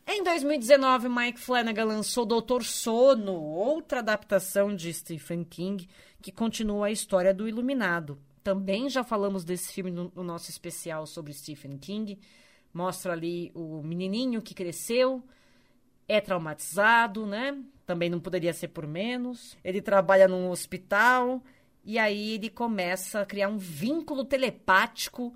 Em 0.06 0.22
2019, 0.22 1.08
Mike 1.08 1.40
Flanagan 1.40 1.86
lançou 1.86 2.24
Doutor 2.24 2.62
Sono, 2.62 3.32
outra 3.32 3.98
adaptação 3.98 4.76
de 4.76 4.92
Stephen 4.94 5.42
King, 5.42 5.88
que 6.22 6.30
continua 6.30 6.86
a 6.86 6.92
história 6.92 7.34
do 7.34 7.48
Iluminado. 7.48 8.16
Também 8.46 8.88
já 8.88 9.02
falamos 9.02 9.44
desse 9.44 9.72
filme 9.72 9.90
no, 9.90 10.12
no 10.14 10.22
nosso 10.22 10.50
especial 10.50 11.04
sobre 11.04 11.32
Stephen 11.32 11.76
King. 11.78 12.16
Mostra 12.72 13.12
ali 13.12 13.50
o 13.56 13.82
menininho 13.82 14.40
que 14.40 14.54
cresceu, 14.54 15.20
é 16.06 16.20
traumatizado, 16.20 17.26
né? 17.26 17.60
Também 17.84 18.08
não 18.08 18.20
poderia 18.20 18.52
ser 18.52 18.68
por 18.68 18.86
menos. 18.86 19.58
Ele 19.64 19.82
trabalha 19.82 20.28
num 20.28 20.48
hospital 20.48 21.42
e 21.84 21.98
aí 21.98 22.34
ele 22.34 22.48
começa 22.48 23.22
a 23.22 23.26
criar 23.26 23.48
um 23.48 23.58
vínculo 23.58 24.24
telepático 24.24 25.34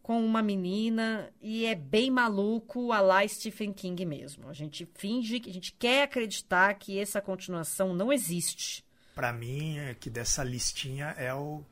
com 0.00 0.24
uma 0.24 0.40
menina 0.40 1.32
e 1.40 1.66
é 1.66 1.74
bem 1.74 2.12
maluco 2.12 2.92
a 2.92 3.00
lá 3.00 3.26
Stephen 3.26 3.72
King 3.72 4.06
mesmo. 4.06 4.48
A 4.48 4.52
gente 4.52 4.88
finge 4.94 5.40
que 5.40 5.50
a 5.50 5.52
gente 5.52 5.72
quer 5.72 6.04
acreditar 6.04 6.72
que 6.74 6.96
essa 6.96 7.20
continuação 7.20 7.92
não 7.92 8.12
existe. 8.12 8.84
Para 9.16 9.32
mim, 9.32 9.78
é 9.78 9.94
que 9.94 10.08
dessa 10.08 10.44
listinha 10.44 11.06
é 11.18 11.34
o 11.34 11.64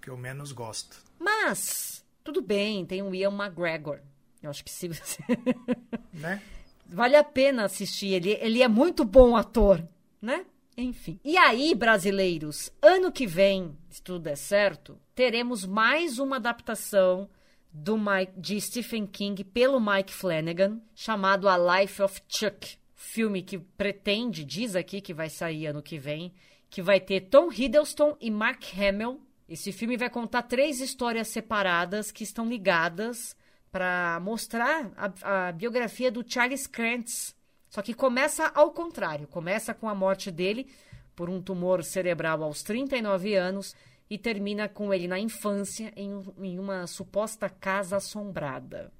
que 0.00 0.10
eu 0.10 0.16
menos 0.16 0.52
gosto. 0.52 1.02
Mas 1.18 2.04
tudo 2.22 2.40
bem, 2.40 2.86
tem 2.86 3.02
o 3.02 3.14
Ian 3.14 3.32
McGregor. 3.32 4.00
Eu 4.42 4.50
acho 4.50 4.64
que 4.64 4.70
se 4.70 4.88
você. 4.88 5.22
né? 6.12 6.42
Vale 6.86 7.16
a 7.16 7.24
pena 7.24 7.64
assistir. 7.64 8.12
Ele, 8.12 8.32
ele 8.40 8.62
é 8.62 8.68
muito 8.68 9.04
bom 9.04 9.36
ator, 9.36 9.86
né? 10.20 10.44
Enfim. 10.76 11.20
E 11.24 11.36
aí, 11.36 11.74
brasileiros, 11.74 12.70
ano 12.82 13.12
que 13.12 13.26
vem, 13.26 13.76
se 13.88 14.02
tudo 14.02 14.20
der 14.20 14.36
certo, 14.36 14.98
teremos 15.14 15.64
mais 15.64 16.18
uma 16.18 16.36
adaptação 16.36 17.28
do 17.72 17.96
Mike, 17.96 18.32
de 18.36 18.60
Stephen 18.60 19.06
King 19.06 19.42
pelo 19.44 19.80
Mike 19.80 20.12
Flanagan, 20.12 20.80
chamado 20.94 21.48
A 21.48 21.80
Life 21.80 22.02
of 22.02 22.20
Chuck. 22.28 22.76
Filme 22.94 23.42
que 23.42 23.58
pretende, 23.58 24.44
diz 24.44 24.74
aqui 24.74 25.00
que 25.00 25.14
vai 25.14 25.28
sair 25.28 25.66
ano 25.66 25.82
que 25.82 25.98
vem, 25.98 26.32
que 26.70 26.82
vai 26.82 27.00
ter 27.00 27.22
Tom 27.22 27.52
Hiddleston 27.52 28.16
e 28.20 28.30
Mark 28.30 28.62
Hamill. 28.76 29.20
Esse 29.48 29.72
filme 29.72 29.96
vai 29.96 30.08
contar 30.08 30.42
três 30.42 30.80
histórias 30.80 31.28
separadas 31.28 32.10
que 32.10 32.24
estão 32.24 32.48
ligadas 32.48 33.36
para 33.70 34.20
mostrar 34.20 34.90
a, 34.96 35.48
a, 35.48 35.52
biografia 35.52 36.10
do 36.10 36.24
Charles 36.26 36.66
Krantz. 36.66 37.34
Só 37.68 37.82
que 37.82 37.92
começa 37.92 38.46
ao 38.54 38.70
contrário, 38.70 39.26
começa 39.26 39.74
com 39.74 39.88
a 39.88 39.94
morte 39.94 40.30
dele 40.30 40.70
por 41.14 41.28
um 41.28 41.42
tumor 41.42 41.82
cerebral 41.82 42.42
aos 42.42 42.62
39 42.62 43.34
anos 43.34 43.74
e 44.08 44.16
termina 44.16 44.68
com 44.68 44.92
ele 44.94 45.08
na 45.08 45.18
infância 45.18 45.92
em, 45.96 46.22
em 46.38 46.58
uma 46.58 46.86
suposta 46.86 47.48
casa 47.48 47.96
assombrada. 47.96 48.92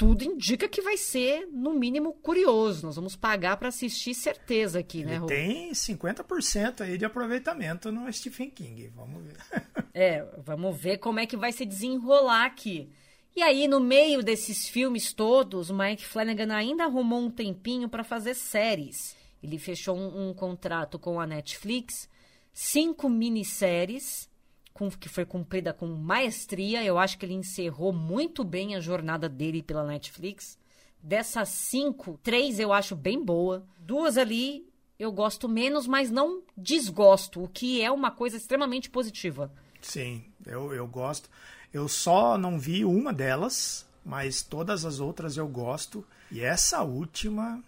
Tudo 0.00 0.24
indica 0.24 0.66
que 0.66 0.80
vai 0.80 0.96
ser, 0.96 1.46
no 1.52 1.74
mínimo, 1.74 2.14
curioso. 2.14 2.86
Nós 2.86 2.96
vamos 2.96 3.16
pagar 3.16 3.58
para 3.58 3.68
assistir 3.68 4.14
certeza 4.14 4.78
aqui, 4.78 5.04
né, 5.04 5.18
Rô? 5.18 5.26
Tem 5.26 5.72
50% 5.72 6.80
aí 6.80 6.96
de 6.96 7.04
aproveitamento 7.04 7.92
no 7.92 8.10
Stephen 8.10 8.48
King. 8.48 8.88
Vamos 8.96 9.22
ver. 9.24 9.36
é, 9.92 10.24
vamos 10.38 10.76
ver 10.76 10.98
como 10.98 11.20
é 11.20 11.26
que 11.26 11.36
vai 11.36 11.52
se 11.52 11.64
desenrolar 11.64 12.46
aqui. 12.46 12.90
E 13.34 13.42
aí, 13.42 13.68
no 13.68 13.80
meio 13.80 14.22
desses 14.22 14.68
filmes 14.68 15.12
todos, 15.12 15.70
Mike 15.70 16.04
Flanagan 16.04 16.52
ainda 16.52 16.84
arrumou 16.84 17.20
um 17.20 17.30
tempinho 17.30 17.88
para 17.88 18.04
fazer 18.04 18.34
séries. 18.34 19.16
Ele 19.42 19.58
fechou 19.58 19.96
um, 19.96 20.28
um, 20.30 20.34
contrato 20.34 20.98
com 20.98 21.20
a 21.20 21.26
Netflix, 21.26 22.08
cinco 22.52 23.08
minisséries, 23.08 24.28
com, 24.74 24.90
que 24.90 25.08
foi 25.08 25.24
cumprida 25.24 25.72
com 25.72 25.86
maestria. 25.86 26.84
Eu 26.84 26.98
acho 26.98 27.16
que 27.18 27.24
ele 27.24 27.34
encerrou 27.34 27.92
muito 27.92 28.44
bem 28.44 28.74
a 28.74 28.80
jornada 28.80 29.28
dele 29.28 29.62
pela 29.62 29.86
Netflix. 29.86 30.58
Dessas 31.02 31.48
cinco, 31.48 32.18
três 32.22 32.58
eu 32.58 32.72
acho 32.72 32.94
bem 32.94 33.24
boa. 33.24 33.66
Duas 33.78 34.18
ali 34.18 34.70
eu 35.00 35.10
gosto 35.10 35.48
menos, 35.48 35.86
mas 35.86 36.10
não 36.10 36.42
desgosto, 36.54 37.42
o 37.42 37.48
que 37.48 37.80
é 37.80 37.90
uma 37.90 38.10
coisa 38.10 38.36
extremamente 38.36 38.90
positiva. 38.90 39.50
Sim, 39.80 40.24
eu, 40.46 40.72
eu 40.72 40.86
gosto. 40.86 41.28
Eu 41.72 41.88
só 41.88 42.36
não 42.36 42.58
vi 42.58 42.84
uma 42.84 43.12
delas, 43.12 43.86
mas 44.04 44.42
todas 44.42 44.84
as 44.84 45.00
outras 45.00 45.36
eu 45.36 45.46
gosto. 45.46 46.04
E 46.30 46.40
essa 46.40 46.82
última 46.82 47.62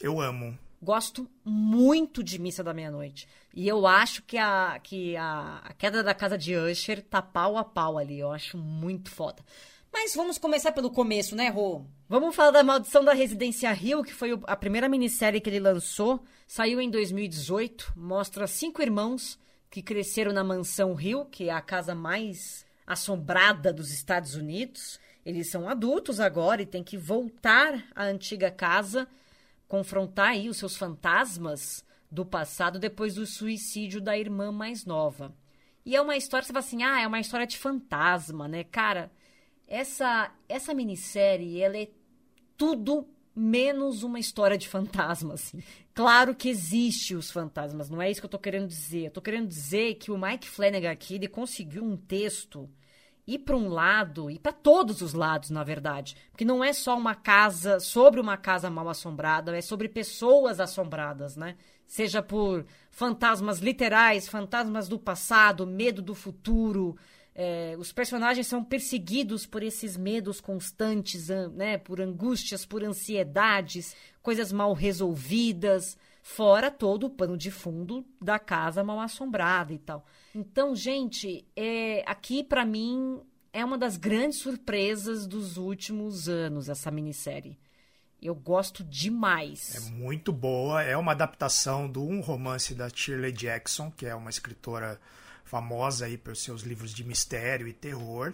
eu 0.00 0.20
amo. 0.20 0.58
Gosto 0.80 1.28
muito 1.44 2.22
de 2.22 2.38
Missa 2.38 2.62
da 2.62 2.72
Meia-Noite. 2.72 3.26
E 3.52 3.66
eu 3.66 3.86
acho 3.86 4.22
que, 4.22 4.38
a, 4.38 4.78
que 4.82 5.16
a, 5.16 5.60
a 5.64 5.72
queda 5.72 6.02
da 6.02 6.14
casa 6.14 6.38
de 6.38 6.54
Usher 6.54 7.02
tá 7.02 7.20
pau 7.20 7.56
a 7.56 7.64
pau 7.64 7.98
ali. 7.98 8.20
Eu 8.20 8.30
acho 8.30 8.56
muito 8.56 9.10
foda. 9.10 9.42
Mas 9.92 10.14
vamos 10.14 10.38
começar 10.38 10.70
pelo 10.72 10.90
começo, 10.90 11.34
né, 11.34 11.48
Rô? 11.48 11.84
Vamos 12.08 12.36
falar 12.36 12.52
da 12.52 12.62
Maldição 12.62 13.02
da 13.02 13.12
Residência 13.12 13.72
Rio, 13.72 14.04
que 14.04 14.12
foi 14.12 14.38
a 14.46 14.54
primeira 14.54 14.88
minissérie 14.88 15.40
que 15.40 15.50
ele 15.50 15.58
lançou. 15.58 16.22
Saiu 16.46 16.80
em 16.80 16.90
2018. 16.90 17.94
Mostra 17.96 18.46
cinco 18.46 18.80
irmãos 18.80 19.38
que 19.70 19.82
cresceram 19.82 20.32
na 20.32 20.42
mansão 20.42 20.94
Rio, 20.94 21.24
que 21.26 21.48
é 21.48 21.52
a 21.52 21.60
casa 21.60 21.94
mais 21.94 22.66
assombrada 22.86 23.72
dos 23.72 23.90
Estados 23.90 24.34
Unidos. 24.34 24.98
Eles 25.24 25.50
são 25.50 25.68
adultos 25.68 26.20
agora 26.20 26.62
e 26.62 26.66
têm 26.66 26.82
que 26.82 26.96
voltar 26.96 27.84
à 27.94 28.04
antiga 28.04 28.50
casa, 28.50 29.06
confrontar 29.66 30.30
aí 30.30 30.48
os 30.48 30.56
seus 30.56 30.76
fantasmas 30.76 31.84
do 32.10 32.24
passado 32.24 32.78
depois 32.78 33.16
do 33.16 33.26
suicídio 33.26 34.00
da 34.00 34.16
irmã 34.16 34.50
mais 34.50 34.86
nova. 34.86 35.34
E 35.84 35.94
é 35.94 36.00
uma 36.00 36.16
história, 36.16 36.46
você 36.46 36.52
fala 36.52 36.64
assim, 36.64 36.82
ah, 36.82 37.00
é 37.00 37.06
uma 37.06 37.20
história 37.20 37.46
de 37.46 37.58
fantasma, 37.58 38.48
né? 38.48 38.64
Cara, 38.64 39.10
essa, 39.66 40.32
essa 40.48 40.72
minissérie, 40.72 41.60
ela 41.60 41.76
é 41.76 41.88
tudo 42.56 43.06
menos 43.38 44.02
uma 44.02 44.18
história 44.18 44.58
de 44.58 44.68
fantasma, 44.68 45.34
assim. 45.34 45.62
Claro 45.94 46.34
que 46.34 46.48
existe 46.48 47.14
os 47.14 47.30
fantasmas, 47.30 47.88
não 47.88 48.02
é 48.02 48.10
isso 48.10 48.20
que 48.20 48.26
eu 48.26 48.30
tô 48.30 48.38
querendo 48.38 48.68
dizer. 48.68 49.06
Eu 49.06 49.10
tô 49.10 49.22
querendo 49.22 49.48
dizer 49.48 49.94
que 49.94 50.10
o 50.10 50.18
Mike 50.18 50.48
Flanagan 50.48 50.90
aqui, 50.90 51.14
ele 51.14 51.28
conseguiu 51.28 51.84
um 51.84 51.96
texto 51.96 52.68
ir 53.26 53.40
para 53.40 53.56
um 53.56 53.68
lado 53.68 54.30
e 54.30 54.38
para 54.38 54.52
todos 54.52 55.02
os 55.02 55.12
lados, 55.12 55.50
na 55.50 55.62
verdade, 55.62 56.16
porque 56.30 56.46
não 56.46 56.64
é 56.64 56.72
só 56.72 56.96
uma 56.96 57.14
casa 57.14 57.78
sobre 57.78 58.20
uma 58.20 58.38
casa 58.38 58.70
mal 58.70 58.88
assombrada, 58.88 59.54
é 59.54 59.60
sobre 59.60 59.86
pessoas 59.86 60.58
assombradas, 60.58 61.36
né? 61.36 61.56
Seja 61.86 62.22
por 62.22 62.64
fantasmas 62.90 63.58
literais, 63.58 64.26
fantasmas 64.26 64.88
do 64.88 64.98
passado, 64.98 65.66
medo 65.66 66.00
do 66.00 66.14
futuro, 66.14 66.96
é, 67.40 67.76
os 67.78 67.92
personagens 67.92 68.48
são 68.48 68.64
perseguidos 68.64 69.46
por 69.46 69.62
esses 69.62 69.96
medos 69.96 70.40
constantes, 70.40 71.28
né? 71.54 71.78
Por 71.78 72.00
angústias, 72.00 72.66
por 72.66 72.82
ansiedades, 72.82 73.94
coisas 74.20 74.50
mal 74.50 74.72
resolvidas, 74.72 75.96
fora 76.20 76.68
todo 76.68 77.06
o 77.06 77.10
pano 77.10 77.36
de 77.36 77.52
fundo 77.52 78.04
da 78.20 78.40
casa 78.40 78.82
mal 78.82 78.98
assombrada 78.98 79.72
e 79.72 79.78
tal. 79.78 80.04
Então, 80.34 80.74
gente, 80.74 81.46
é, 81.54 82.02
aqui 82.08 82.42
para 82.42 82.64
mim 82.64 83.20
é 83.52 83.64
uma 83.64 83.78
das 83.78 83.96
grandes 83.96 84.40
surpresas 84.40 85.24
dos 85.24 85.56
últimos 85.56 86.28
anos 86.28 86.68
essa 86.68 86.90
minissérie. 86.90 87.56
Eu 88.20 88.34
gosto 88.34 88.82
demais. 88.82 89.76
É 89.76 89.90
muito 89.90 90.32
boa. 90.32 90.82
É 90.82 90.96
uma 90.96 91.12
adaptação 91.12 91.88
de 91.88 92.00
um 92.00 92.20
romance 92.20 92.74
da 92.74 92.88
Shirley 92.88 93.30
Jackson, 93.30 93.92
que 93.92 94.06
é 94.06 94.14
uma 94.16 94.28
escritora 94.28 95.00
famosa 95.48 96.06
aí 96.06 96.18
pelos 96.18 96.42
seus 96.42 96.62
livros 96.62 96.92
de 96.92 97.02
mistério 97.02 97.66
e 97.66 97.72
terror. 97.72 98.32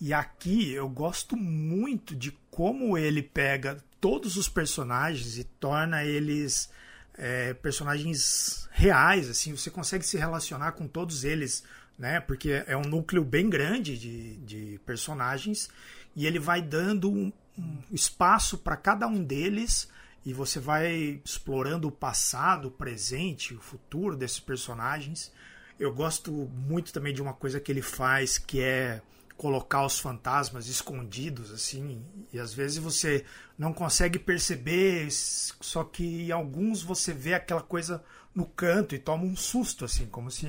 E 0.00 0.12
aqui 0.12 0.72
eu 0.72 0.88
gosto 0.88 1.36
muito 1.36 2.14
de 2.14 2.30
como 2.50 2.96
ele 2.96 3.22
pega 3.22 3.82
todos 4.00 4.36
os 4.36 4.48
personagens 4.48 5.38
e 5.38 5.44
torna 5.44 6.04
eles 6.04 6.70
é, 7.18 7.54
personagens 7.54 8.68
reais, 8.70 9.28
assim, 9.30 9.56
você 9.56 9.70
consegue 9.70 10.04
se 10.04 10.18
relacionar 10.18 10.72
com 10.72 10.86
todos 10.86 11.24
eles, 11.24 11.64
né? 11.98 12.20
Porque 12.20 12.62
é 12.66 12.76
um 12.76 12.82
núcleo 12.82 13.24
bem 13.24 13.48
grande 13.48 13.98
de, 13.98 14.36
de 14.36 14.80
personagens 14.84 15.68
e 16.14 16.26
ele 16.26 16.38
vai 16.38 16.60
dando 16.60 17.10
um, 17.10 17.32
um 17.58 17.78
espaço 17.90 18.58
para 18.58 18.76
cada 18.76 19.06
um 19.06 19.22
deles 19.24 19.88
e 20.26 20.32
você 20.32 20.60
vai 20.60 21.20
explorando 21.24 21.88
o 21.88 21.92
passado, 21.92 22.68
o 22.68 22.70
presente, 22.70 23.54
o 23.54 23.60
futuro 23.60 24.16
desses 24.16 24.40
personagens. 24.40 25.32
Eu 25.78 25.92
gosto 25.94 26.32
muito 26.32 26.92
também 26.92 27.12
de 27.12 27.20
uma 27.20 27.34
coisa 27.34 27.60
que 27.60 27.70
ele 27.70 27.82
faz 27.82 28.38
que 28.38 28.60
é 28.60 29.02
colocar 29.36 29.84
os 29.84 29.98
fantasmas 29.98 30.66
escondidos 30.66 31.52
assim, 31.52 32.02
e 32.32 32.38
às 32.38 32.54
vezes 32.54 32.78
você 32.78 33.24
não 33.58 33.72
consegue 33.72 34.18
perceber, 34.18 35.08
só 35.10 35.84
que 35.84 36.22
em 36.22 36.30
alguns 36.30 36.82
você 36.82 37.12
vê 37.12 37.34
aquela 37.34 37.62
coisa 37.62 38.02
no 38.34 38.46
canto 38.46 38.94
e 38.94 38.98
toma 38.98 39.24
um 39.24 39.36
susto 39.36 39.84
assim, 39.84 40.06
como 40.06 40.30
se 40.30 40.48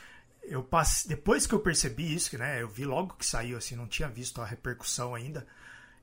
eu 0.44 0.62
passe... 0.62 1.08
depois 1.08 1.46
que 1.46 1.54
eu 1.54 1.60
percebi 1.60 2.14
isso, 2.14 2.36
né, 2.36 2.60
eu 2.60 2.68
vi 2.68 2.84
logo 2.84 3.14
que 3.14 3.24
saiu 3.24 3.56
assim, 3.56 3.74
não 3.74 3.86
tinha 3.86 4.08
visto 4.08 4.40
a 4.40 4.44
repercussão 4.44 5.14
ainda. 5.14 5.46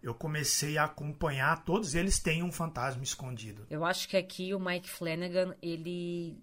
Eu 0.01 0.13
comecei 0.13 0.77
a 0.77 0.84
acompanhar, 0.84 1.63
todos 1.63 1.96
eles 1.96 2.20
têm 2.20 2.44
um 2.44 2.51
fantasma 2.51 3.01
escondido. 3.01 3.65
Eu 3.70 3.86
acho 3.86 4.10
que 4.10 4.18
aqui 4.18 4.53
o 4.53 4.60
Mike 4.60 4.89
Flanagan, 4.89 5.56
ele 5.62 6.38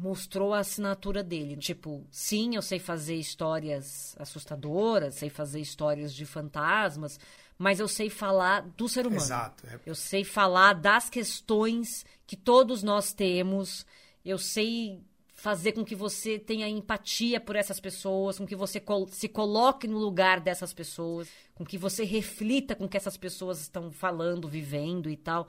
mostrou 0.00 0.54
a 0.54 0.60
assinatura 0.60 1.22
dele. 1.22 1.56
Tipo, 1.56 2.02
sim, 2.10 2.56
eu 2.56 2.62
sei 2.62 2.78
fazer 2.78 3.16
histórias 3.16 4.16
assustadoras, 4.18 5.16
sei 5.16 5.28
fazer 5.28 5.60
histórias 5.60 6.14
de 6.14 6.24
fantasmas, 6.24 7.20
mas 7.58 7.78
eu 7.78 7.86
sei 7.86 8.08
falar 8.08 8.62
do 8.76 8.88
ser 8.88 9.06
humano. 9.06 9.22
Exato. 9.22 9.66
É... 9.66 9.78
Eu 9.84 9.94
sei 9.94 10.24
falar 10.24 10.72
das 10.72 11.10
questões 11.10 12.06
que 12.26 12.34
todos 12.34 12.82
nós 12.82 13.12
temos. 13.12 13.84
Eu 14.24 14.38
sei 14.38 15.02
fazer 15.34 15.72
com 15.72 15.84
que 15.84 15.94
você 15.94 16.38
tenha 16.38 16.68
empatia 16.68 17.38
por 17.38 17.54
essas 17.54 17.78
pessoas, 17.78 18.38
com 18.38 18.46
que 18.46 18.56
você 18.56 18.82
se 19.08 19.28
coloque 19.28 19.86
no 19.86 19.98
lugar 19.98 20.40
dessas 20.40 20.72
pessoas, 20.72 21.28
com 21.54 21.64
que 21.64 21.76
você 21.76 22.04
reflita 22.04 22.74
com 22.74 22.88
que 22.88 22.96
essas 22.96 23.18
pessoas 23.18 23.60
estão 23.60 23.90
falando, 23.90 24.48
vivendo 24.48 25.10
e 25.10 25.16
tal. 25.16 25.46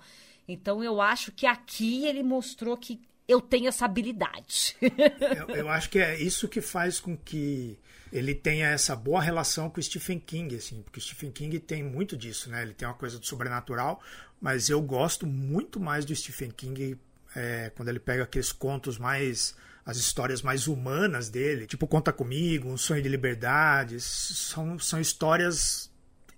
Então 0.47 0.83
eu 0.83 0.99
acho 0.99 1.31
que 1.31 1.45
aqui 1.45 2.05
ele 2.05 2.23
mostrou 2.23 2.75
que 2.75 2.99
eu 3.27 3.39
tenho 3.41 3.67
essa 3.67 3.85
habilidade. 3.85 4.75
eu, 4.81 5.55
eu, 5.55 5.69
acho 5.69 5.89
que 5.89 5.99
é 5.99 6.19
isso 6.19 6.47
que 6.47 6.61
faz 6.61 6.99
com 6.99 7.15
que 7.15 7.77
ele 8.11 8.35
tenha 8.35 8.67
essa 8.67 8.95
boa 8.95 9.21
relação 9.21 9.69
com 9.69 9.79
o 9.79 9.83
Stephen 9.83 10.19
King, 10.19 10.55
assim, 10.55 10.81
porque 10.81 10.99
o 10.99 11.01
Stephen 11.01 11.31
King 11.31 11.59
tem 11.59 11.83
muito 11.83 12.17
disso, 12.17 12.49
né? 12.49 12.61
Ele 12.61 12.73
tem 12.73 12.87
uma 12.87 12.93
coisa 12.93 13.17
do 13.17 13.25
sobrenatural, 13.25 14.01
mas 14.39 14.69
eu 14.69 14.81
gosto 14.81 15.25
muito 15.25 15.79
mais 15.79 16.03
do 16.03 16.15
Stephen 16.15 16.51
King 16.51 16.97
é, 17.35 17.71
quando 17.75 17.89
ele 17.89 17.99
pega 17.99 18.23
aqueles 18.23 18.51
contos 18.51 18.97
mais 18.97 19.55
as 19.83 19.97
histórias 19.97 20.41
mais 20.41 20.67
humanas 20.67 21.29
dele, 21.29 21.65
tipo 21.65 21.87
Conta 21.87 22.13
Comigo, 22.13 22.69
Um 22.69 22.77
Sonho 22.77 23.01
de 23.01 23.09
Liberdade, 23.09 23.99
são, 23.99 24.77
são 24.77 25.01
histórias 25.01 25.89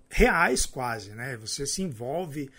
reais 0.08 0.64
quase, 0.64 1.10
né? 1.10 1.36
Você 1.36 1.66
se 1.66 1.82
envolve 1.82 2.50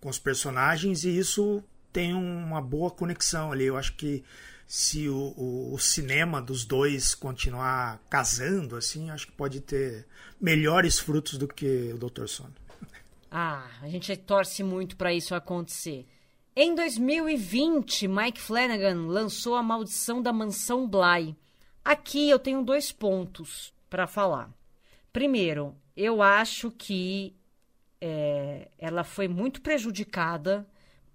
com 0.00 0.08
os 0.08 0.18
personagens 0.18 1.04
e 1.04 1.18
isso 1.18 1.62
tem 1.92 2.14
uma 2.14 2.60
boa 2.60 2.90
conexão 2.90 3.52
ali. 3.52 3.64
Eu 3.64 3.76
acho 3.76 3.94
que 3.94 4.24
se 4.66 5.08
o, 5.08 5.34
o, 5.36 5.74
o, 5.74 5.78
cinema 5.78 6.40
dos 6.40 6.64
dois 6.64 7.14
continuar 7.14 8.00
casando, 8.08 8.76
assim, 8.76 9.10
acho 9.10 9.26
que 9.26 9.32
pode 9.32 9.60
ter 9.60 10.06
melhores 10.40 10.98
frutos 10.98 11.36
do 11.36 11.48
que 11.48 11.92
o 11.92 11.98
Dr. 11.98 12.26
Sono. 12.26 12.54
Ah, 13.30 13.68
a 13.82 13.88
gente 13.88 14.16
torce 14.16 14.62
muito 14.62 14.96
para 14.96 15.12
isso 15.12 15.34
acontecer. 15.34 16.06
Em 16.54 16.74
2020, 16.74 18.08
Mike 18.08 18.40
Flanagan 18.40 19.06
lançou 19.06 19.54
A 19.54 19.62
Maldição 19.62 20.20
da 20.20 20.32
Mansão 20.32 20.88
Bly. 20.88 21.36
Aqui 21.84 22.28
eu 22.28 22.38
tenho 22.38 22.62
dois 22.62 22.92
pontos 22.92 23.72
para 23.88 24.06
falar. 24.06 24.50
Primeiro, 25.12 25.74
eu 25.96 26.22
acho 26.22 26.70
que 26.70 27.34
é, 28.00 28.68
ela 28.78 29.04
foi 29.04 29.26
muito 29.28 29.60
prejudicada 29.60 30.66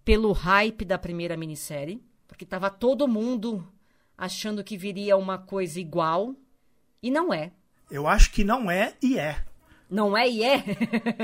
pelo 0.05 0.31
hype 0.31 0.85
da 0.85 0.99
primeira 0.99 1.35
minissérie, 1.35 2.01
porque 2.27 2.45
tava 2.45 2.69
todo 2.69 3.07
mundo 3.07 3.67
achando 4.15 4.63
que 4.63 4.77
viria 4.77 5.17
uma 5.17 5.39
coisa 5.39 5.79
igual 5.79 6.35
e 7.01 7.09
não 7.09 7.33
é. 7.33 7.51
Eu 7.89 8.07
acho 8.07 8.31
que 8.31 8.43
não 8.43 8.69
é 8.69 8.93
e 9.01 9.17
é. 9.17 9.43
Não 9.89 10.15
é 10.15 10.29
e 10.29 10.43
é? 10.43 10.63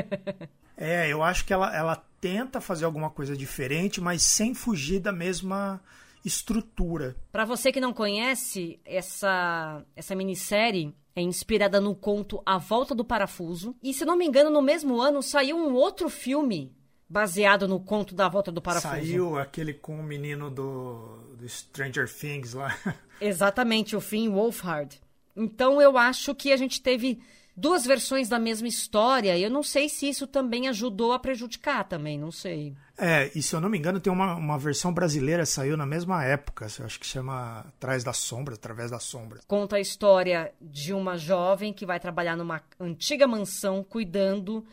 é, 0.76 1.08
eu 1.08 1.22
acho 1.24 1.46
que 1.46 1.54
ela, 1.54 1.76
ela 1.76 2.04
tenta 2.20 2.60
fazer 2.60 2.86
alguma 2.86 3.10
coisa 3.10 3.38
diferente, 3.38 4.02
mas 4.02 4.24
sem 4.24 4.54
fugir 4.54 5.00
da 5.00 5.12
mesma 5.12 5.80
estrutura. 6.26 7.15
Para 7.32 7.46
você 7.46 7.72
que 7.72 7.80
não 7.80 7.94
conhece, 7.94 8.80
essa 8.84 9.84
essa 9.96 10.15
minissérie 10.15 10.96
é 11.15 11.22
inspirada 11.22 11.80
no 11.82 11.96
conto 11.96 12.41
A 12.46 12.58
Volta 12.58 12.96
do 12.96 13.06
Parafuso. 13.06 13.76
E 13.84 13.94
se 13.94 14.06
não 14.06 14.15
me 14.15 14.26
engano, 14.26 14.50
no 14.50 14.62
mesmo 14.62 15.02
ano 15.02 15.22
saiu 15.22 15.58
um 15.58 15.74
outro 15.74 16.10
filme 16.10 16.72
baseado 17.12 17.67
no 17.67 17.80
conto 17.80 18.15
da 18.15 18.30
volta 18.30 18.52
do 18.52 18.62
parafuso. 18.62 18.93
Saiu 18.93 19.38
aquele 19.38 19.74
com 19.74 20.00
o 20.00 20.04
menino 20.04 20.50
do, 20.50 21.17
do 21.38 21.47
Stranger 21.47 22.10
Things 22.10 22.54
lá. 22.54 22.76
Exatamente, 23.19 23.95
o 23.95 24.02
Finn 24.02 24.32
Wolfhard. 24.32 25.00
Então 25.36 25.82
eu 25.82 25.97
acho 25.97 26.34
que 26.34 26.54
a 26.54 26.58
gente 26.58 26.82
teve 26.82 27.21
duas 27.56 27.86
versões 27.86 28.30
da 28.30 28.39
mesma 28.39 28.67
história. 28.67 29.38
E 29.38 29.43
eu 29.43 29.50
não 29.50 29.62
sei 29.62 29.89
se 29.89 30.08
isso 30.08 30.26
também 30.26 30.69
ajudou 30.69 31.12
a 31.12 31.19
prejudicar 31.19 31.84
também, 31.84 32.17
não 32.17 32.32
sei. 32.32 32.76
É, 32.97 33.30
e 33.36 33.41
se 33.41 33.54
eu 33.54 33.60
não 33.60 33.69
me 33.69 33.78
engano, 33.78 34.00
tem 34.00 34.12
uma, 34.12 34.36
uma 34.36 34.58
versão 34.58 34.93
brasileira, 34.93 35.45
saiu 35.45 35.76
na 35.76 35.86
mesma 35.86 36.24
época. 36.24 36.67
Eu 36.80 36.86
acho 36.86 37.00
que 37.00 37.06
chama 37.06 37.60
Atrás 37.60 38.04
da 38.04 38.13
Sombra, 38.13 38.56
Através 38.56 38.89
da 38.89 39.00
Sombra. 39.00 39.41
Conta 39.47 39.76
a 39.76 39.82
história 39.82 40.54
de 40.62 40.93
uma 40.93 41.17
jovem 41.17 41.74
que 41.74 41.86
vai 41.86 42.00
trabalhar 42.00 42.38
numa 42.38 42.62
antiga 42.80 43.28
mansão 43.28 43.84
cuidando 43.84 44.65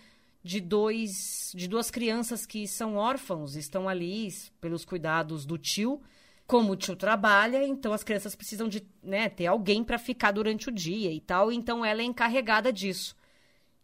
de 0.42 0.60
dois 0.60 1.52
de 1.54 1.66
duas 1.68 1.90
crianças 1.90 2.46
que 2.46 2.66
são 2.66 2.96
órfãos, 2.96 3.56
estão 3.56 3.88
ali 3.88 4.28
pelos 4.60 4.84
cuidados 4.84 5.44
do 5.44 5.58
tio. 5.58 6.00
Como 6.46 6.72
o 6.72 6.76
tio 6.76 6.96
trabalha, 6.96 7.66
então 7.66 7.92
as 7.92 8.02
crianças 8.02 8.34
precisam 8.34 8.68
de 8.68 8.82
né, 9.02 9.28
ter 9.28 9.46
alguém 9.46 9.84
para 9.84 9.98
ficar 9.98 10.32
durante 10.32 10.70
o 10.70 10.72
dia 10.72 11.12
e 11.12 11.20
tal, 11.20 11.52
então 11.52 11.84
ela 11.84 12.00
é 12.00 12.04
encarregada 12.04 12.72
disso. 12.72 13.14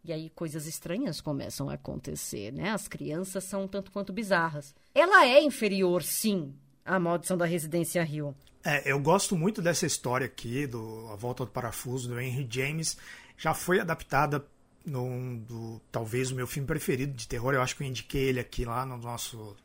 E 0.03 0.13
aí 0.13 0.31
coisas 0.31 0.67
estranhas 0.67 1.21
começam 1.21 1.69
a 1.69 1.75
acontecer, 1.75 2.53
né? 2.53 2.71
As 2.71 2.89
crianças 2.89 3.45
são 3.45 3.69
tanto 3.69 3.91
quanto 3.91 4.13
bizarras. 4.13 4.75
Ela 4.95 5.27
é 5.27 5.43
inferior, 5.43 6.03
sim, 6.03 6.55
à 6.85 6.99
maldição 6.99 7.37
da 7.37 7.47
Residência 7.47 8.03
Rio. 8.03 8.35
É, 8.63 8.91
eu 8.91 8.99
gosto 8.99 9.37
muito 9.37 9.61
dessa 9.61 9.85
história 9.85 10.27
aqui, 10.27 10.67
do 10.67 11.09
A 11.11 11.17
Volta 11.17 11.45
do 11.45 11.51
Parafuso, 11.51 12.09
do 12.09 12.21
Henry 12.21 12.47
James. 12.51 12.97
Já 13.37 13.53
foi 13.53 13.81
adaptada 13.81 14.45
num 14.85 15.39
do 15.39 15.81
talvez 15.91 16.31
o 16.31 16.35
meu 16.35 16.47
filme 16.47 16.67
preferido 16.67 17.13
de 17.13 17.27
terror. 17.27 17.55
Eu 17.55 17.63
acho 17.63 17.77
que 17.77 17.83
eu 17.83 17.87
indiquei 17.87 18.25
ele 18.25 18.41
aqui 18.41 18.65
lá 18.65 18.85
no 18.85 18.97
nosso 18.99 19.57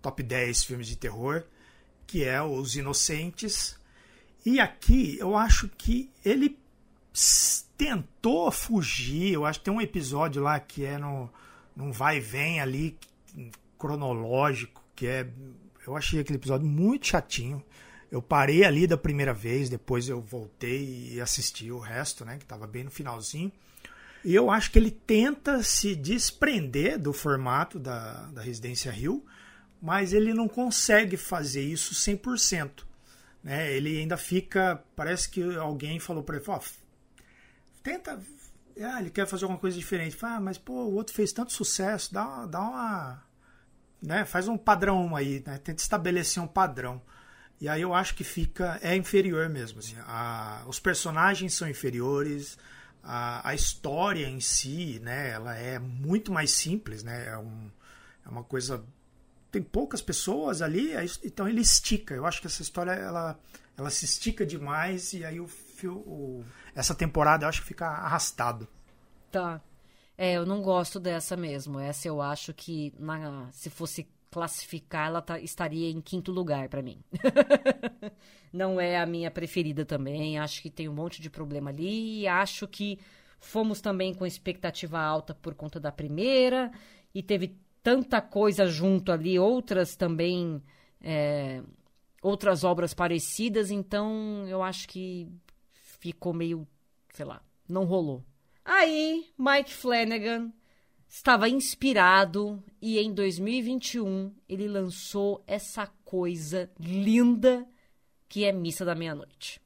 top 0.00 0.22
10 0.22 0.64
filmes 0.64 0.86
de 0.86 0.96
terror, 0.96 1.44
que 2.06 2.24
é 2.24 2.40
Os 2.42 2.76
Inocentes. 2.76 3.78
E 4.44 4.60
aqui 4.60 5.18
eu 5.18 5.36
acho 5.36 5.68
que 5.68 6.10
ele 6.24 6.58
tentou 7.76 8.50
fugir. 8.50 9.32
Eu 9.32 9.44
acho 9.44 9.58
que 9.58 9.64
tem 9.64 9.74
um 9.74 9.80
episódio 9.80 10.42
lá 10.42 10.58
que 10.58 10.84
é 10.84 10.98
no, 10.98 11.30
num 11.74 11.92
vai 11.92 12.18
e 12.18 12.20
vem 12.20 12.60
ali 12.60 12.96
cronológico, 13.78 14.82
que 14.94 15.06
é. 15.06 15.28
Eu 15.86 15.96
achei 15.96 16.20
aquele 16.20 16.38
episódio 16.38 16.66
muito 16.66 17.06
chatinho. 17.06 17.62
Eu 18.10 18.22
parei 18.22 18.64
ali 18.64 18.86
da 18.86 18.96
primeira 18.96 19.34
vez, 19.34 19.68
depois 19.68 20.08
eu 20.08 20.20
voltei 20.20 21.12
e 21.12 21.20
assisti 21.20 21.70
o 21.70 21.78
resto, 21.78 22.24
né? 22.24 22.36
Que 22.38 22.44
estava 22.44 22.66
bem 22.66 22.84
no 22.84 22.90
finalzinho. 22.90 23.52
E 24.26 24.34
eu 24.34 24.50
acho 24.50 24.72
que 24.72 24.78
ele 24.80 24.90
tenta 24.90 25.62
se 25.62 25.94
desprender 25.94 26.98
do 26.98 27.12
formato 27.12 27.78
da, 27.78 28.24
da 28.32 28.42
Residência 28.42 28.90
Rio, 28.90 29.24
mas 29.80 30.12
ele 30.12 30.34
não 30.34 30.48
consegue 30.48 31.16
fazer 31.16 31.62
isso 31.62 31.94
100%. 31.94 32.82
Né? 33.40 33.72
Ele 33.72 34.00
ainda 34.00 34.16
fica. 34.16 34.82
Parece 34.96 35.30
que 35.30 35.40
alguém 35.54 36.00
falou 36.00 36.24
para 36.24 36.38
ele: 36.38 36.44
oh, 36.48 36.58
tenta. 37.84 38.20
Ah, 38.80 39.00
ele 39.00 39.10
quer 39.10 39.28
fazer 39.28 39.44
alguma 39.44 39.60
coisa 39.60 39.78
diferente. 39.78 40.16
Fala, 40.16 40.34
ah, 40.34 40.40
mas 40.40 40.58
pô, 40.58 40.72
o 40.72 40.94
outro 40.94 41.14
fez 41.14 41.32
tanto 41.32 41.52
sucesso, 41.52 42.12
dá, 42.12 42.46
dá 42.46 42.60
uma. 42.60 43.22
Né? 44.02 44.24
Faz 44.24 44.48
um 44.48 44.58
padrão 44.58 45.14
aí, 45.14 45.40
né? 45.46 45.56
tenta 45.58 45.80
estabelecer 45.80 46.42
um 46.42 46.48
padrão. 46.48 47.00
E 47.60 47.68
aí 47.68 47.80
eu 47.80 47.94
acho 47.94 48.16
que 48.16 48.24
fica. 48.24 48.76
É 48.82 48.96
inferior 48.96 49.48
mesmo. 49.48 49.78
Assim. 49.78 49.94
A, 50.00 50.64
os 50.66 50.80
personagens 50.80 51.54
são 51.54 51.68
inferiores 51.68 52.58
a, 53.06 53.48
a 53.50 53.54
história 53.54 54.26
em 54.26 54.40
si, 54.40 55.00
né, 55.02 55.30
ela 55.30 55.56
é 55.56 55.78
muito 55.78 56.32
mais 56.32 56.50
simples, 56.50 57.02
né, 57.02 57.28
é, 57.28 57.38
um, 57.38 57.70
é 58.24 58.28
uma 58.28 58.42
coisa 58.42 58.84
tem 59.50 59.62
poucas 59.62 60.02
pessoas 60.02 60.60
ali, 60.60 60.90
então 61.24 61.48
ele 61.48 61.62
estica. 61.62 62.12
Eu 62.14 62.26
acho 62.26 62.42
que 62.42 62.46
essa 62.46 62.60
história 62.60 62.90
ela, 62.90 63.38
ela 63.74 63.88
se 63.88 64.04
estica 64.04 64.44
demais 64.44 65.14
e 65.14 65.24
aí 65.24 65.40
o, 65.40 65.48
o 65.84 66.44
essa 66.74 66.94
temporada 66.94 67.44
eu 67.44 67.48
acho 67.48 67.62
que 67.62 67.68
fica 67.68 67.86
arrastado. 67.86 68.68
Tá. 69.30 69.60
É, 70.18 70.34
eu 70.34 70.44
não 70.44 70.60
gosto 70.60 71.00
dessa 71.00 71.36
mesmo. 71.36 71.78
Essa 71.78 72.08
eu 72.08 72.20
acho 72.20 72.52
que 72.52 72.92
na, 72.98 73.50
se 73.52 73.70
fosse 73.70 74.06
classificar, 74.36 75.06
ela 75.06 75.22
tá, 75.22 75.40
estaria 75.40 75.88
em 75.88 75.98
quinto 75.98 76.30
lugar 76.30 76.68
para 76.68 76.82
mim. 76.82 77.02
Não 78.52 78.78
é 78.78 78.98
a 78.98 79.06
minha 79.06 79.30
preferida 79.30 79.82
também. 79.82 80.38
Acho 80.38 80.60
que 80.60 80.68
tem 80.68 80.90
um 80.90 80.92
monte 80.92 81.22
de 81.22 81.30
problema 81.30 81.70
ali. 81.70 82.28
Acho 82.28 82.68
que 82.68 82.98
fomos 83.40 83.80
também 83.80 84.12
com 84.12 84.26
expectativa 84.26 85.00
alta 85.00 85.34
por 85.34 85.54
conta 85.54 85.80
da 85.80 85.90
primeira. 85.90 86.70
E 87.14 87.22
teve 87.22 87.56
tanta 87.82 88.20
coisa 88.20 88.66
junto 88.66 89.10
ali, 89.10 89.38
outras 89.38 89.96
também. 89.96 90.62
É, 91.00 91.62
outras 92.20 92.62
obras 92.62 92.92
parecidas. 92.92 93.70
Então 93.70 94.46
eu 94.46 94.62
acho 94.62 94.86
que 94.86 95.26
ficou 95.72 96.34
meio. 96.34 96.68
sei 97.14 97.24
lá, 97.24 97.40
não 97.66 97.86
rolou. 97.86 98.22
Aí, 98.62 99.24
Mike 99.38 99.72
Flanagan 99.72 100.52
estava 101.08 101.48
inspirado 101.48 102.62
e 102.80 102.98
em 102.98 103.12
2021 103.12 104.32
ele 104.48 104.68
lançou 104.68 105.42
essa 105.46 105.86
coisa 106.04 106.70
linda 106.78 107.66
que 108.28 108.44
é 108.44 108.52
Missa 108.52 108.84
da 108.84 108.94
Meia-Noite. 108.94 109.60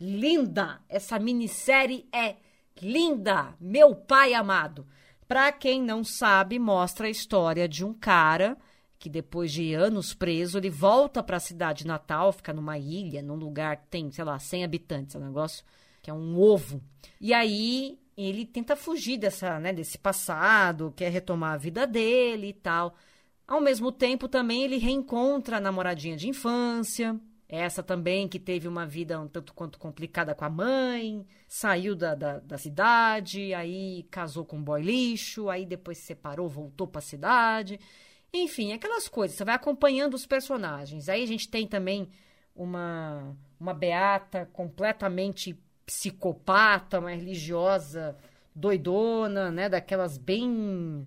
Linda! 0.00 0.80
Essa 0.88 1.18
minissérie 1.18 2.06
é 2.12 2.36
linda! 2.80 3.54
Meu 3.60 3.94
pai 3.94 4.34
amado! 4.34 4.86
Para 5.26 5.50
quem 5.50 5.82
não 5.82 6.04
sabe, 6.04 6.58
mostra 6.58 7.06
a 7.06 7.10
história 7.10 7.68
de 7.68 7.84
um 7.84 7.92
cara 7.92 8.56
que 8.98 9.10
depois 9.10 9.52
de 9.52 9.74
anos 9.74 10.14
preso, 10.14 10.58
ele 10.58 10.70
volta 10.70 11.22
para 11.22 11.36
a 11.36 11.40
cidade 11.40 11.86
natal, 11.86 12.32
fica 12.32 12.52
numa 12.52 12.78
ilha, 12.78 13.22
num 13.22 13.34
lugar 13.34 13.76
que 13.76 13.88
tem, 13.88 14.10
sei 14.10 14.24
lá, 14.24 14.38
100 14.38 14.64
habitantes, 14.64 15.14
é 15.14 15.18
um 15.18 15.26
negócio 15.26 15.64
que 16.02 16.10
é 16.10 16.14
um 16.14 16.38
ovo. 16.38 16.82
E 17.20 17.34
aí 17.34 17.98
ele 18.16 18.46
tenta 18.46 18.76
fugir 18.76 19.18
dessa, 19.18 19.60
né, 19.60 19.72
desse 19.72 19.98
passado, 19.98 20.92
quer 20.96 21.10
retomar 21.10 21.54
a 21.54 21.58
vida 21.58 21.86
dele 21.86 22.48
e 22.48 22.52
tal. 22.54 22.96
Ao 23.46 23.60
mesmo 23.60 23.92
tempo, 23.92 24.28
também 24.28 24.62
ele 24.62 24.78
reencontra 24.78 25.58
a 25.58 25.60
namoradinha 25.60 26.16
de 26.16 26.28
infância, 26.28 27.20
essa 27.48 27.82
também 27.82 28.26
que 28.26 28.40
teve 28.40 28.66
uma 28.66 28.84
vida 28.84 29.20
um 29.20 29.28
tanto 29.28 29.54
quanto 29.54 29.78
complicada 29.78 30.34
com 30.34 30.44
a 30.44 30.50
mãe, 30.50 31.24
saiu 31.46 31.94
da, 31.94 32.14
da, 32.14 32.38
da 32.40 32.58
cidade, 32.58 33.54
aí 33.54 34.02
casou 34.10 34.44
com 34.44 34.56
um 34.56 34.62
boy 34.62 34.82
lixo, 34.82 35.48
aí 35.48 35.64
depois 35.64 35.98
se 35.98 36.04
separou, 36.06 36.48
voltou 36.48 36.88
para 36.88 36.98
a 36.98 37.02
cidade. 37.02 37.78
Enfim, 38.32 38.72
aquelas 38.72 39.08
coisas. 39.08 39.36
Você 39.36 39.44
vai 39.44 39.54
acompanhando 39.54 40.14
os 40.14 40.26
personagens. 40.26 41.08
Aí 41.08 41.22
a 41.22 41.26
gente 41.26 41.48
tem 41.48 41.68
também 41.68 42.08
uma, 42.54 43.36
uma 43.60 43.72
Beata 43.72 44.46
completamente 44.52 45.56
psicopata, 45.86 46.98
uma 46.98 47.10
religiosa 47.10 48.16
doidona, 48.54 49.50
né? 49.50 49.68
Daquelas 49.68 50.18
bem. 50.18 51.06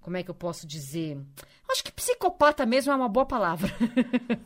Como 0.00 0.16
é 0.16 0.22
que 0.22 0.30
eu 0.30 0.34
posso 0.34 0.66
dizer? 0.66 1.18
Acho 1.68 1.84
que 1.84 1.92
psicopata 1.92 2.64
mesmo 2.64 2.92
é 2.92 2.96
uma 2.96 3.08
boa 3.08 3.26
palavra. 3.26 3.70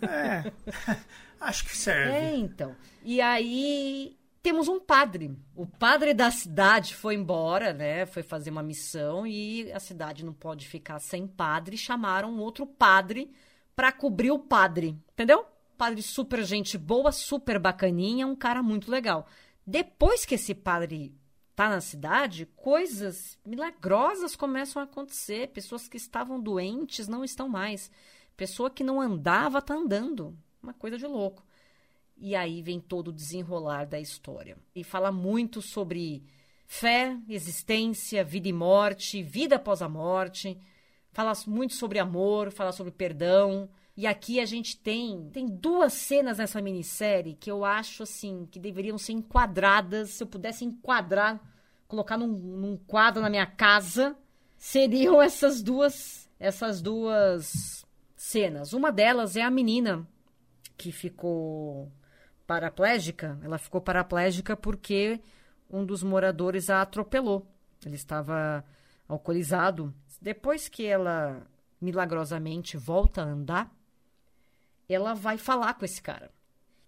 É. 0.02 0.52
Acho 1.40 1.64
que 1.64 1.76
serve. 1.76 2.12
É, 2.12 2.36
então. 2.36 2.74
E 3.04 3.20
aí 3.20 4.16
temos 4.42 4.68
um 4.68 4.78
padre. 4.78 5.36
O 5.54 5.66
padre 5.66 6.14
da 6.14 6.30
cidade 6.30 6.94
foi 6.94 7.14
embora, 7.14 7.72
né? 7.72 8.06
Foi 8.06 8.22
fazer 8.22 8.50
uma 8.50 8.62
missão 8.62 9.26
e 9.26 9.70
a 9.72 9.80
cidade 9.80 10.24
não 10.24 10.32
pode 10.32 10.68
ficar 10.68 10.98
sem 11.00 11.26
padre. 11.26 11.76
Chamaram 11.76 12.38
outro 12.38 12.66
padre 12.66 13.30
para 13.74 13.92
cobrir 13.92 14.30
o 14.30 14.38
padre, 14.38 14.96
entendeu? 15.12 15.44
Padre 15.76 16.00
super 16.00 16.42
gente 16.44 16.78
boa, 16.78 17.12
super 17.12 17.58
bacaninha, 17.58 18.26
um 18.26 18.36
cara 18.36 18.62
muito 18.62 18.90
legal. 18.90 19.26
Depois 19.66 20.24
que 20.24 20.36
esse 20.36 20.54
padre 20.54 21.12
tá 21.56 21.70
na 21.70 21.80
cidade, 21.80 22.46
coisas 22.54 23.38
milagrosas 23.44 24.36
começam 24.36 24.80
a 24.80 24.84
acontecer. 24.84 25.48
Pessoas 25.48 25.88
que 25.88 25.96
estavam 25.96 26.40
doentes 26.40 27.08
não 27.08 27.24
estão 27.24 27.48
mais. 27.48 27.90
Pessoa 28.36 28.70
que 28.70 28.84
não 28.84 29.00
andava 29.00 29.62
tá 29.62 29.74
andando. 29.74 30.36
Uma 30.62 30.74
coisa 30.74 30.96
de 30.98 31.06
louco. 31.06 31.44
E 32.16 32.36
aí 32.36 32.62
vem 32.62 32.78
todo 32.78 33.08
o 33.08 33.12
desenrolar 33.12 33.86
da 33.86 33.98
história. 33.98 34.56
E 34.74 34.84
fala 34.84 35.10
muito 35.10 35.60
sobre 35.60 36.22
fé, 36.66 37.16
existência, 37.28 38.24
vida 38.24 38.48
e 38.48 38.52
morte, 38.52 39.22
vida 39.22 39.56
após 39.56 39.82
a 39.82 39.88
morte. 39.88 40.58
Fala 41.12 41.32
muito 41.46 41.74
sobre 41.74 41.98
amor, 41.98 42.52
fala 42.52 42.72
sobre 42.72 42.92
perdão. 42.92 43.68
E 43.96 44.06
aqui 44.06 44.40
a 44.40 44.44
gente 44.44 44.76
tem 44.76 45.30
tem 45.32 45.46
duas 45.46 45.94
cenas 45.94 46.38
nessa 46.38 46.60
minissérie 46.60 47.34
que 47.34 47.50
eu 47.50 47.64
acho 47.64 48.02
assim 48.02 48.46
que 48.50 48.58
deveriam 48.58 48.98
ser 48.98 49.12
enquadradas. 49.12 50.10
Se 50.10 50.22
eu 50.22 50.26
pudesse 50.26 50.64
enquadrar, 50.64 51.40
colocar 51.88 52.18
num, 52.18 52.26
num 52.26 52.76
quadro 52.76 53.22
na 53.22 53.30
minha 53.30 53.46
casa, 53.46 54.14
seriam 54.56 55.22
essas 55.22 55.62
duas 55.62 56.28
essas 56.38 56.82
duas 56.82 57.86
cenas. 58.14 58.74
Uma 58.74 58.92
delas 58.92 59.36
é 59.36 59.42
a 59.42 59.50
menina 59.50 60.06
que 60.76 60.92
ficou 60.92 61.90
paraplégica. 62.46 63.38
Ela 63.42 63.58
ficou 63.58 63.80
paraplégica 63.80 64.56
porque 64.56 65.20
um 65.70 65.84
dos 65.84 66.02
moradores 66.02 66.68
a 66.70 66.82
atropelou. 66.82 67.46
Ele 67.84 67.96
estava 67.96 68.64
alcoolizado. 69.08 69.94
Depois 70.20 70.68
que 70.68 70.84
ela 70.84 71.46
milagrosamente 71.80 72.76
volta 72.76 73.22
a 73.22 73.26
andar, 73.26 73.70
ela 74.88 75.14
vai 75.14 75.38
falar 75.38 75.74
com 75.74 75.84
esse 75.84 76.00
cara. 76.00 76.30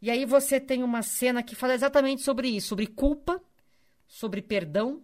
E 0.00 0.11
aí 0.11 0.24
você 0.24 0.61
tem 0.61 0.82
uma 0.82 1.02
cena 1.02 1.42
que 1.42 1.56
fala 1.56 1.74
exatamente 1.74 2.22
sobre 2.22 2.48
isso, 2.48 2.68
sobre 2.68 2.87
culpa, 2.87 3.42
sobre 4.06 4.40
perdão, 4.40 5.02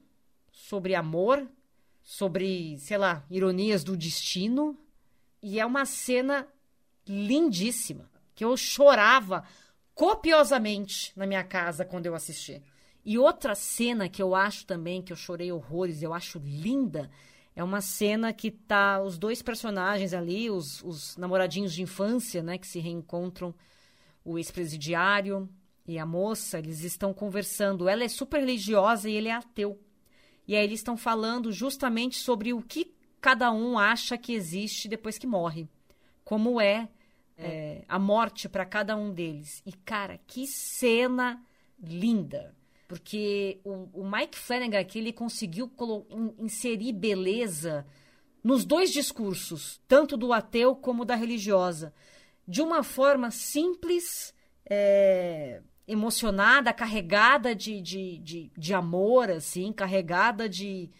sobre 0.53 0.95
amor, 0.95 1.47
sobre, 2.03 2.79
sei 2.79 2.97
lá, 2.97 3.25
ironias 3.29 3.83
do 3.83 3.97
destino. 3.97 4.79
E 5.43 5.59
é 5.59 5.67
uma 5.67 5.85
cena 5.85 6.47
lindíssima, 7.07 8.09
que 8.35 8.45
eu 8.45 8.57
chorava 8.57 9.45
copiosamente 9.95 11.13
na 11.17 11.27
minha 11.27 11.45
casa 11.45 11.85
quando 11.85 12.07
eu 12.07 12.15
assisti. 12.15 12.63
E 13.05 13.19
outra 13.19 13.55
cena 13.55 14.09
que 14.09 14.23
eu 14.23 14.35
acho 14.35 14.65
também, 14.65 15.03
que 15.03 15.13
eu 15.13 15.17
chorei 15.17 15.53
horrores, 15.53 16.03
eu 16.03 16.15
acho 16.15 16.39
linda, 16.39 17.11
é 17.57 17.63
uma 17.63 17.81
cena 17.81 18.33
que 18.33 18.51
tá 18.51 19.01
os 19.01 19.17
dois 19.17 19.41
personagens 19.41 20.13
ali, 20.13 20.51
os, 20.51 20.83
os 20.83 21.17
namoradinhos 21.17 21.73
de 21.73 21.83
infância, 21.83 22.43
né, 22.43 22.59
que 22.59 22.67
se 22.67 22.81
reencontram, 22.81 23.55
o 24.25 24.39
ex-presidiário 24.39 25.49
e 25.87 25.99
a 25.99 26.07
moça, 26.07 26.59
eles 26.59 26.83
estão 26.83 27.13
conversando. 27.15 27.89
Ela 27.89 28.05
é 28.05 28.09
super 28.09 28.41
religiosa 28.41 29.09
e 29.09 29.15
ele 29.15 29.29
é 29.29 29.33
ateu. 29.33 29.79
E 30.49 30.57
aí 30.57 30.65
eles 30.65 30.81
estão 30.81 30.97
falando 30.97 31.53
justamente 31.53 32.17
sobre 32.19 32.53
o 32.53 32.61
que 32.61 32.93
cada 33.21 33.53
um 33.53 33.79
acha 33.79 34.19
que 34.19 34.33
existe 34.33 34.89
depois 34.89 35.17
que 35.17 35.27
morre. 35.27 35.69
Como 36.25 36.61
é, 36.61 36.89
é. 37.37 37.85
a 37.89 37.99
morte 37.99 38.49
para 38.49 38.65
cada 38.65 38.97
um 38.97 39.13
deles. 39.13 39.63
E, 39.65 39.73
cara, 39.73 40.19
que 40.27 40.47
cena 40.47 41.43
linda! 41.79 42.55
Porque 42.87 43.61
o, 43.65 43.89
o 43.93 44.11
Mike 44.11 44.39
Flanagan 44.39 44.81
aqui, 44.81 44.99
ele 44.99 45.13
conseguiu 45.13 45.73
inserir 46.39 46.93
beleza 46.93 47.87
nos 48.43 48.65
dois 48.65 48.91
discursos, 48.91 49.81
tanto 49.89 50.17
do 50.17 50.33
ateu 50.33 50.77
como 50.77 51.05
da 51.05 51.15
religiosa, 51.15 51.95
de 52.47 52.61
uma 52.61 52.83
forma 52.83 53.31
simples, 53.31 54.35
é, 54.69 55.63
emocionada, 55.89 56.73
carregada 56.73 57.55
de, 57.55 57.81
de, 57.81 58.19
de, 58.19 58.53
de 58.57 58.75
amor, 58.75 59.31
assim, 59.31 59.73
carregada 59.73 60.47
de, 60.47 60.91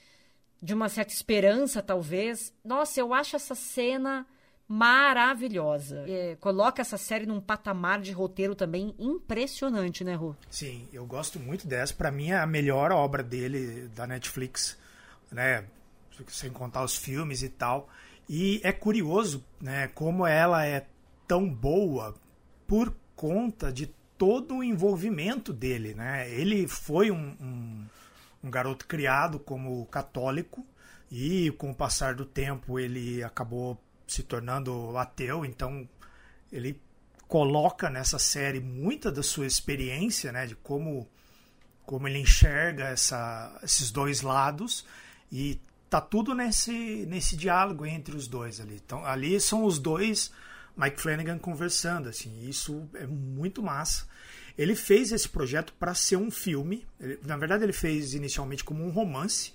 de 0.63 0.73
uma 0.73 0.89
certa 0.89 1.13
esperança, 1.13 1.83
talvez. 1.83 2.55
Nossa, 2.65 2.99
eu 2.99 3.13
acho 3.13 3.37
essa 3.37 3.55
cena 3.55 4.27
maravilhosa. 4.67 6.05
É, 6.09 6.37
coloca 6.41 6.81
essa 6.81 6.97
série 6.97 7.27
num 7.27 7.41
patamar 7.41 8.01
de 8.01 8.13
roteiro 8.13 8.55
também 8.55 8.95
impressionante, 8.99 10.03
né, 10.03 10.15
Rô? 10.15 10.35
Sim, 10.51 10.89
eu 10.93 11.05
gosto 11.07 11.39
muito 11.39 11.67
dessa. 11.67 11.95
Para 11.95 12.11
mim 12.11 12.31
é 12.31 12.39
a 12.39 12.47
melhor 12.47 12.93
obra 12.93 13.23
dele 13.23 13.89
da 13.89 14.07
Netflix, 14.07 14.79
né? 15.31 15.65
Sem 16.29 16.51
contar 16.51 16.85
os 16.85 16.97
filmes 16.97 17.43
e 17.43 17.49
tal. 17.49 17.89
E 18.29 18.61
é 18.65 18.73
curioso, 18.73 19.45
né, 19.61 19.89
como 19.89 20.27
ela 20.27 20.65
é 20.65 20.87
tão 21.27 21.49
boa 21.49 22.15
por 22.67 22.95
conta 23.15 23.73
de 23.73 23.87
todo 24.17 24.57
o 24.57 24.65
envolvimento 24.65 25.53
dele, 25.53 25.95
né? 25.95 26.31
Ele 26.31 26.67
foi 26.67 27.11
um, 27.11 27.37
um, 27.41 27.85
um 28.45 28.51
garoto 28.51 28.87
criado 28.87 29.39
como 29.39 29.85
católico 29.87 30.65
e 31.11 31.51
com 31.53 31.71
o 31.71 31.75
passar 31.75 32.15
do 32.15 32.25
tempo 32.25 32.79
ele 32.79 33.23
acabou 33.23 33.79
se 34.07 34.23
tornando 34.23 34.97
ateu, 34.97 35.45
então 35.45 35.89
ele 36.53 36.81
coloca 37.27 37.91
nessa 37.91 38.19
série 38.19 38.61
muita 38.61 39.11
da 39.11 39.23
sua 39.23 39.47
experiência, 39.47 40.31
né, 40.33 40.47
de 40.47 40.55
como 40.57 41.09
como 41.87 42.09
ele 42.09 42.19
enxerga 42.19 42.85
essa, 42.85 43.61
esses 43.63 43.91
dois 43.91 44.23
lados 44.23 44.87
e 45.31 45.61
tá 45.91 46.01
tudo 46.01 46.35
nesse 46.35 47.05
nesse 47.07 47.37
diálogo 47.37 47.85
entre 47.85 48.17
os 48.17 48.27
dois 48.27 48.61
ali. 48.61 48.81
Então 48.85 49.05
ali 49.05 49.39
são 49.41 49.65
os 49.65 49.79
dois 49.79 50.33
Mike 50.77 51.01
Flanagan 51.01 51.39
conversando, 51.39 52.09
assim, 52.09 52.49
isso 52.49 52.89
é 52.95 53.07
muito 53.07 53.63
massa. 53.63 54.07
Ele 54.57 54.75
fez 54.75 55.13
esse 55.13 55.29
projeto 55.29 55.73
para 55.79 55.95
ser 55.95 56.17
um 56.17 56.31
filme. 56.31 56.87
Ele, 57.01 57.19
na 57.25 57.37
verdade, 57.37 57.65
ele 57.65 57.73
fez 57.73 58.15
inicialmente 58.15 58.65
como 58.65 58.85
um 58.85 58.91
romance. 58.91 59.53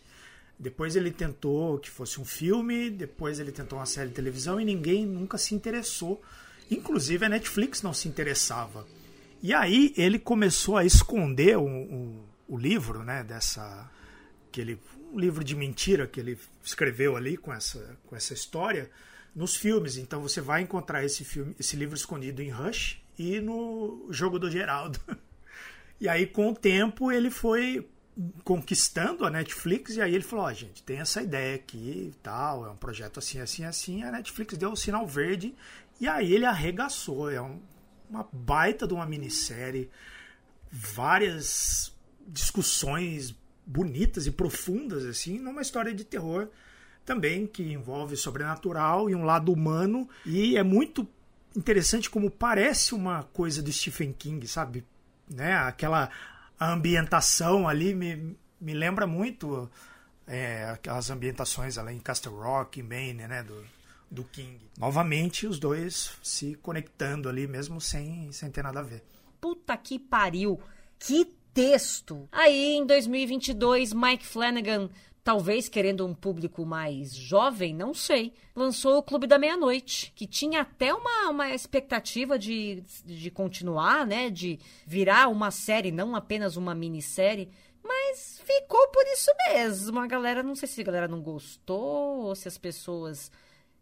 Depois 0.60 0.98
ele 0.98 1.10
tentou 1.10 1.80
que 1.80 1.90
fosse 1.90 2.20
um 2.20 2.26
filme, 2.26 2.90
depois 2.90 3.40
ele 3.40 3.52
tentou 3.52 3.80
uma 3.80 3.86
série 3.86 4.10
de 4.10 4.16
televisão 4.16 4.60
e 4.60 4.66
ninguém 4.66 5.06
nunca 5.06 5.38
se 5.38 5.56
interessou. 5.56 6.22
Inclusive 6.70 7.26
a 7.26 7.30
Netflix 7.30 7.82
não 7.82 7.94
se 7.94 8.10
interessava. 8.10 8.86
E 9.42 9.54
aí 9.54 9.94
ele 9.96 10.20
começou 10.20 10.76
a 10.76 10.84
esconder 10.84 11.58
o, 11.58 11.66
o, 11.66 12.26
o 12.50 12.58
livro, 12.58 13.04
né, 13.06 13.24
dessa 13.24 13.90
aquele 14.50 14.78
um 15.14 15.20
livro 15.20 15.44
de 15.44 15.56
mentira 15.56 16.06
que 16.06 16.20
ele 16.20 16.38
escreveu 16.64 17.16
ali 17.16 17.38
com 17.38 17.54
essa 17.54 17.98
com 18.06 18.16
essa 18.16 18.34
história 18.34 18.92
nos 19.34 19.56
filmes. 19.56 19.96
Então 19.96 20.22
você 20.22 20.42
vai 20.42 20.62
encontrar 20.62 21.06
esse 21.06 21.24
filme, 21.24 21.56
esse 21.58 21.78
livro 21.78 21.96
escondido 21.96 22.42
em 22.42 22.50
Rush 22.50 23.02
e 23.18 23.40
no 23.40 24.08
Jogo 24.10 24.38
do 24.38 24.52
Geraldo. 24.52 25.00
E 26.02 26.08
aí 26.08 26.26
com 26.26 26.52
o 26.52 26.56
tempo 26.56 27.12
ele 27.12 27.30
foi 27.30 27.86
conquistando 28.44 29.26
a 29.26 29.30
Netflix 29.30 29.96
e 29.96 30.02
aí 30.02 30.14
ele 30.14 30.24
falou, 30.24 30.46
ó, 30.46 30.50
oh, 30.50 30.54
gente, 30.54 30.84
tem 30.84 31.00
essa 31.00 31.22
ideia 31.22 31.56
aqui 31.56 32.12
e 32.12 32.16
tal, 32.22 32.66
é 32.66 32.70
um 32.70 32.76
projeto 32.76 33.20
assim, 33.20 33.40
assim, 33.40 33.64
assim, 33.64 34.04
a 34.04 34.12
Netflix 34.12 34.58
deu 34.58 34.72
o 34.72 34.78
sinal 34.78 35.08
verde 35.08 35.56
e 36.02 36.08
aí 36.08 36.34
ele 36.34 36.46
arregaçou, 36.46 37.32
é 37.32 37.42
um, 37.42 37.62
uma 38.10 38.28
baita 38.32 38.86
de 38.86 38.94
uma 38.94 39.06
minissérie, 39.06 39.90
várias 40.70 41.96
discussões 42.28 43.36
bonitas 43.66 44.28
e 44.28 44.32
profundas, 44.32 45.06
assim, 45.06 45.40
numa 45.40 45.62
história 45.62 45.94
de 45.94 46.04
terror 46.04 46.50
também 47.06 47.48
que 47.48 47.64
envolve 47.64 48.16
sobrenatural 48.18 49.10
e 49.10 49.16
um 49.16 49.24
lado 49.24 49.52
humano 49.52 50.08
e 50.26 50.58
é 50.58 50.64
muito 50.64 51.08
interessante 51.56 52.10
como 52.10 52.30
parece 52.30 52.94
uma 52.94 53.24
coisa 53.24 53.62
do 53.62 53.72
Stephen 53.72 54.14
King, 54.14 54.48
sabe? 54.48 54.86
Né? 55.30 55.54
Aquela 55.56 56.10
a 56.60 56.72
ambientação 56.72 57.68
ali 57.68 57.96
me, 57.96 58.38
me 58.60 58.74
lembra 58.74 59.08
muito 59.08 59.70
é, 60.28 60.66
aquelas 60.66 61.10
ambientações 61.10 61.78
ali 61.78 61.96
em 61.96 62.00
Castle 62.00 62.36
Rock, 62.36 62.84
Maine, 62.84 63.28
né, 63.28 63.44
do, 63.44 63.66
do 64.12 64.24
King. 64.26 64.60
Novamente, 64.78 65.48
os 65.48 65.58
dois 65.58 66.12
se 66.22 66.56
conectando 66.56 67.30
ali, 67.30 67.48
mesmo 67.48 67.80
sem, 67.80 68.32
sem 68.32 68.52
ter 68.52 68.64
nada 68.64 68.80
a 68.80 68.84
ver. 68.84 69.04
Puta 69.40 69.76
que 69.78 69.98
pariu! 69.98 70.60
Que 71.00 71.26
texto! 71.54 72.28
Aí, 72.32 72.76
em 72.76 72.86
2022, 72.86 73.94
Mike 73.94 74.26
Flanagan 74.26 74.90
talvez 75.30 75.70
querendo 75.70 76.08
um 76.08 76.16
público 76.16 76.66
mais 76.66 77.14
jovem, 77.14 77.72
não 77.72 77.94
sei, 77.94 78.34
lançou 78.56 78.98
o 78.98 79.04
Clube 79.04 79.28
da 79.28 79.38
Meia-Noite, 79.38 80.12
que 80.16 80.26
tinha 80.26 80.62
até 80.62 80.92
uma, 80.92 81.30
uma 81.30 81.54
expectativa 81.54 82.40
de, 82.40 82.84
de 83.06 83.30
continuar, 83.30 84.08
né? 84.08 84.32
De 84.32 84.60
virar 84.88 85.28
uma 85.28 85.52
série, 85.52 85.92
não 85.92 86.16
apenas 86.16 86.58
uma 86.58 86.74
minissérie. 86.74 87.48
Mas 87.84 88.42
ficou 88.44 88.88
por 88.88 89.06
isso 89.06 89.30
mesmo. 89.50 90.00
A 90.00 90.08
galera, 90.08 90.42
não 90.42 90.56
sei 90.56 90.68
se 90.68 90.82
a 90.82 90.84
galera 90.84 91.08
não 91.08 91.22
gostou, 91.22 92.22
ou 92.26 92.36
se 92.36 92.48
as 92.48 92.58
pessoas. 92.58 93.32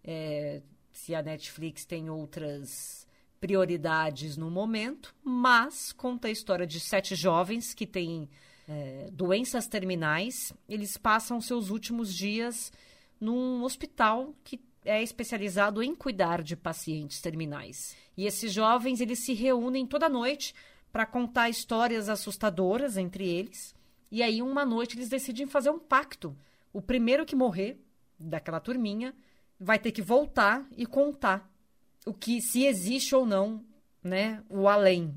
É, 0.03 0.61
se 0.91 1.15
a 1.15 1.21
Netflix 1.21 1.85
tem 1.85 2.09
outras 2.09 3.07
prioridades 3.39 4.35
no 4.35 4.51
momento, 4.51 5.15
mas 5.23 5.93
conta 5.93 6.27
a 6.27 6.31
história 6.31 6.67
de 6.67 6.81
sete 6.81 7.15
jovens 7.15 7.73
que 7.73 7.87
têm 7.87 8.29
é, 8.67 9.09
doenças 9.11 9.67
terminais, 9.67 10.53
eles 10.67 10.97
passam 10.97 11.39
seus 11.39 11.69
últimos 11.69 12.13
dias 12.13 12.71
num 13.19 13.63
hospital 13.63 14.33
que 14.43 14.59
é 14.83 15.01
especializado 15.01 15.81
em 15.81 15.95
cuidar 15.95 16.41
de 16.41 16.55
pacientes 16.55 17.21
terminais. 17.21 17.95
E 18.15 18.25
esses 18.25 18.51
jovens 18.51 19.01
eles 19.01 19.19
se 19.19 19.33
reúnem 19.33 19.85
toda 19.85 20.09
noite 20.09 20.53
para 20.91 21.05
contar 21.05 21.49
histórias 21.49 22.09
assustadoras 22.09 22.97
entre 22.97 23.27
eles. 23.27 23.75
E 24.11 24.23
aí 24.23 24.41
uma 24.41 24.65
noite 24.65 24.97
eles 24.97 25.09
decidem 25.09 25.47
fazer 25.47 25.69
um 25.69 25.79
pacto. 25.79 26.35
O 26.71 26.81
primeiro 26.81 27.25
que 27.25 27.35
morrer 27.35 27.79
daquela 28.19 28.59
turminha 28.59 29.13
vai 29.59 29.79
ter 29.79 29.91
que 29.91 30.01
voltar 30.01 30.65
e 30.75 30.85
contar 30.85 31.49
o 32.05 32.13
que 32.13 32.41
se 32.41 32.65
existe 32.65 33.13
ou 33.13 33.25
não, 33.25 33.63
né, 34.01 34.41
o 34.49 34.67
além. 34.69 35.15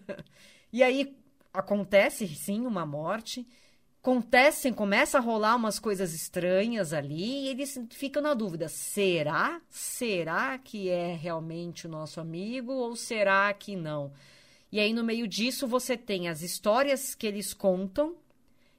e 0.72 0.82
aí 0.82 1.14
acontece 1.56 2.26
sim 2.28 2.66
uma 2.66 2.84
morte, 2.84 3.46
acontecem, 4.00 4.72
começa 4.72 5.18
a 5.18 5.20
rolar 5.20 5.56
umas 5.56 5.78
coisas 5.78 6.14
estranhas 6.14 6.92
ali, 6.92 7.44
e 7.44 7.48
eles 7.48 7.78
ficam 7.90 8.22
na 8.22 8.34
dúvida: 8.34 8.68
será? 8.68 9.60
Será 9.68 10.58
que 10.58 10.88
é 10.88 11.14
realmente 11.14 11.86
o 11.86 11.90
nosso 11.90 12.20
amigo 12.20 12.72
ou 12.72 12.94
será 12.94 13.52
que 13.52 13.74
não? 13.74 14.12
E 14.70 14.78
aí 14.78 14.92
no 14.92 15.02
meio 15.02 15.26
disso 15.26 15.66
você 15.66 15.96
tem 15.96 16.28
as 16.28 16.42
histórias 16.42 17.14
que 17.14 17.26
eles 17.26 17.52
contam, 17.54 18.14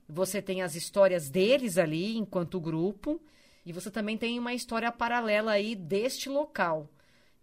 você 0.08 0.42
tem 0.42 0.62
as 0.62 0.76
histórias 0.76 1.30
deles 1.30 1.78
ali 1.78 2.16
enquanto 2.16 2.60
grupo, 2.60 3.22
e 3.66 3.74
você 3.74 3.92
também 3.92 4.18
tem 4.18 4.40
uma 4.40 4.54
história 4.54 4.92
paralela 4.92 5.52
aí 5.52 5.76
deste 5.76 6.30
local. 6.30 6.90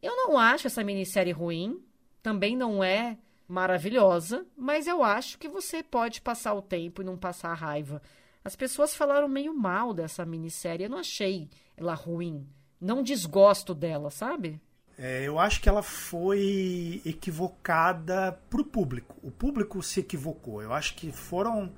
Eu 0.00 0.16
não 0.16 0.38
acho 0.38 0.66
essa 0.66 0.84
minissérie 0.84 1.32
ruim, 1.32 1.82
também 2.22 2.56
não 2.56 2.82
é 2.82 3.18
maravilhosa, 3.46 4.46
mas 4.56 4.86
eu 4.86 5.02
acho 5.02 5.38
que 5.38 5.48
você 5.48 5.82
pode 5.82 6.20
passar 6.20 6.54
o 6.54 6.62
tempo 6.62 7.02
e 7.02 7.04
não 7.04 7.16
passar 7.16 7.50
a 7.50 7.54
raiva. 7.54 8.00
As 8.44 8.56
pessoas 8.56 8.94
falaram 8.94 9.28
meio 9.28 9.54
mal 9.54 9.94
dessa 9.94 10.24
minissérie, 10.24 10.84
eu 10.84 10.90
não 10.90 10.98
achei 10.98 11.48
ela 11.76 11.94
ruim. 11.94 12.46
Não 12.80 13.02
desgosto 13.02 13.74
dela, 13.74 14.10
sabe? 14.10 14.60
É, 14.98 15.24
eu 15.24 15.38
acho 15.38 15.60
que 15.60 15.68
ela 15.68 15.82
foi 15.82 17.02
equivocada 17.04 18.32
pro 18.48 18.64
público. 18.64 19.16
O 19.22 19.30
público 19.30 19.82
se 19.82 20.00
equivocou. 20.00 20.62
Eu 20.62 20.72
acho 20.72 20.94
que 20.94 21.10
foram 21.10 21.72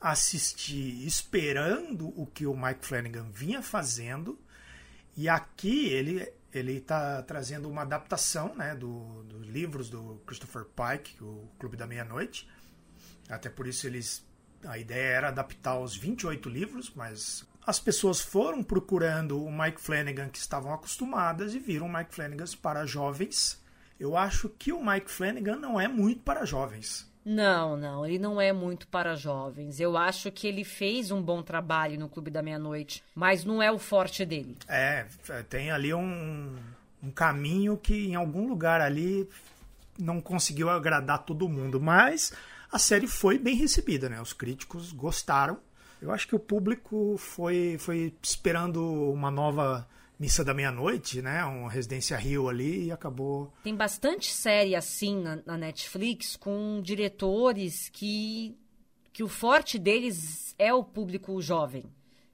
assistir 0.00 1.06
esperando 1.06 2.08
o 2.20 2.26
que 2.26 2.46
o 2.46 2.56
Mike 2.56 2.86
Flanagan 2.86 3.28
vinha 3.32 3.62
fazendo. 3.62 4.38
E 5.16 5.28
aqui 5.28 5.86
ele 5.86 6.32
ele 6.52 6.78
está 6.78 7.22
trazendo 7.22 7.68
uma 7.68 7.82
adaptação 7.82 8.54
né, 8.54 8.74
dos 8.74 9.24
do 9.26 9.38
livros 9.40 9.88
do 9.88 10.20
Christopher 10.26 10.64
Pike, 10.64 11.22
o 11.22 11.48
Clube 11.58 11.76
da 11.76 11.86
Meia-Noite. 11.86 12.48
Até 13.28 13.48
por 13.48 13.66
isso 13.66 13.86
eles 13.86 14.24
a 14.64 14.78
ideia 14.78 15.16
era 15.16 15.28
adaptar 15.28 15.78
os 15.78 15.96
28 15.96 16.48
livros, 16.48 16.92
mas 16.94 17.46
as 17.66 17.78
pessoas 17.78 18.20
foram 18.20 18.62
procurando 18.62 19.42
o 19.42 19.50
Mike 19.50 19.80
Flanagan 19.80 20.28
que 20.28 20.38
estavam 20.38 20.72
acostumadas 20.72 21.54
e 21.54 21.58
viram 21.58 21.86
o 21.86 21.92
Mike 21.92 22.14
Flanagan 22.14 22.44
para 22.60 22.86
jovens. 22.86 23.62
Eu 23.98 24.16
acho 24.16 24.48
que 24.48 24.72
o 24.72 24.84
Mike 24.84 25.10
Flanagan 25.10 25.56
não 25.56 25.80
é 25.80 25.86
muito 25.88 26.22
para 26.22 26.44
jovens. 26.44 27.11
Não, 27.24 27.76
não, 27.76 28.04
ele 28.04 28.18
não 28.18 28.40
é 28.40 28.52
muito 28.52 28.86
para 28.88 29.14
jovens. 29.14 29.78
Eu 29.78 29.96
acho 29.96 30.30
que 30.30 30.46
ele 30.46 30.64
fez 30.64 31.10
um 31.10 31.22
bom 31.22 31.42
trabalho 31.42 31.98
no 31.98 32.08
Clube 32.08 32.30
da 32.30 32.42
Meia-Noite, 32.42 33.02
mas 33.14 33.44
não 33.44 33.62
é 33.62 33.70
o 33.70 33.78
forte 33.78 34.24
dele. 34.24 34.56
É, 34.68 35.06
tem 35.48 35.70
ali 35.70 35.94
um, 35.94 36.56
um 37.02 37.10
caminho 37.10 37.76
que 37.76 38.08
em 38.08 38.14
algum 38.14 38.48
lugar 38.48 38.80
ali 38.80 39.28
não 39.98 40.20
conseguiu 40.20 40.68
agradar 40.68 41.24
todo 41.24 41.48
mundo, 41.48 41.80
mas 41.80 42.32
a 42.70 42.78
série 42.78 43.06
foi 43.06 43.38
bem 43.38 43.54
recebida, 43.54 44.08
né? 44.08 44.20
Os 44.20 44.32
críticos 44.32 44.92
gostaram. 44.92 45.58
Eu 46.00 46.10
acho 46.10 46.26
que 46.26 46.34
o 46.34 46.40
público 46.40 47.16
foi, 47.18 47.76
foi 47.78 48.12
esperando 48.20 48.82
uma 49.12 49.30
nova 49.30 49.86
Missa 50.18 50.44
da 50.44 50.54
Meia-Noite, 50.54 51.20
né? 51.20 51.44
Uma 51.44 51.70
Residência 51.70 52.16
Rio 52.16 52.48
ali 52.48 52.86
e 52.86 52.92
acabou. 52.92 53.52
Tem 53.64 53.74
bastante 53.74 54.32
série 54.32 54.74
assim 54.74 55.20
na, 55.20 55.40
na, 55.44 55.56
Netflix 55.56 56.36
com 56.36 56.80
diretores 56.82 57.88
que, 57.88 58.56
que 59.12 59.22
o 59.22 59.28
forte 59.28 59.78
deles 59.78 60.54
é 60.58 60.72
o 60.72 60.84
público 60.84 61.40
jovem. 61.40 61.84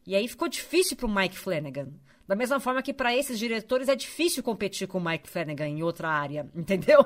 E 0.07 0.15
aí 0.15 0.27
ficou 0.29 0.49
difícil 0.49 0.97
pro 0.97 1.09
Mike 1.09 1.39
Flanagan. 1.39 1.89
Da 2.27 2.37
mesma 2.37 2.61
forma 2.61 2.83
que 2.83 2.93
para 2.93 3.17
esses 3.17 3.39
diretores 3.39 3.89
é 3.89 3.97
difícil 3.97 4.43
competir 4.43 4.87
com 4.87 4.99
o 4.99 5.05
Mike 5.05 5.27
Flanagan 5.27 5.67
em 5.67 5.83
outra 5.83 6.11
área, 6.11 6.47
entendeu? 6.55 6.99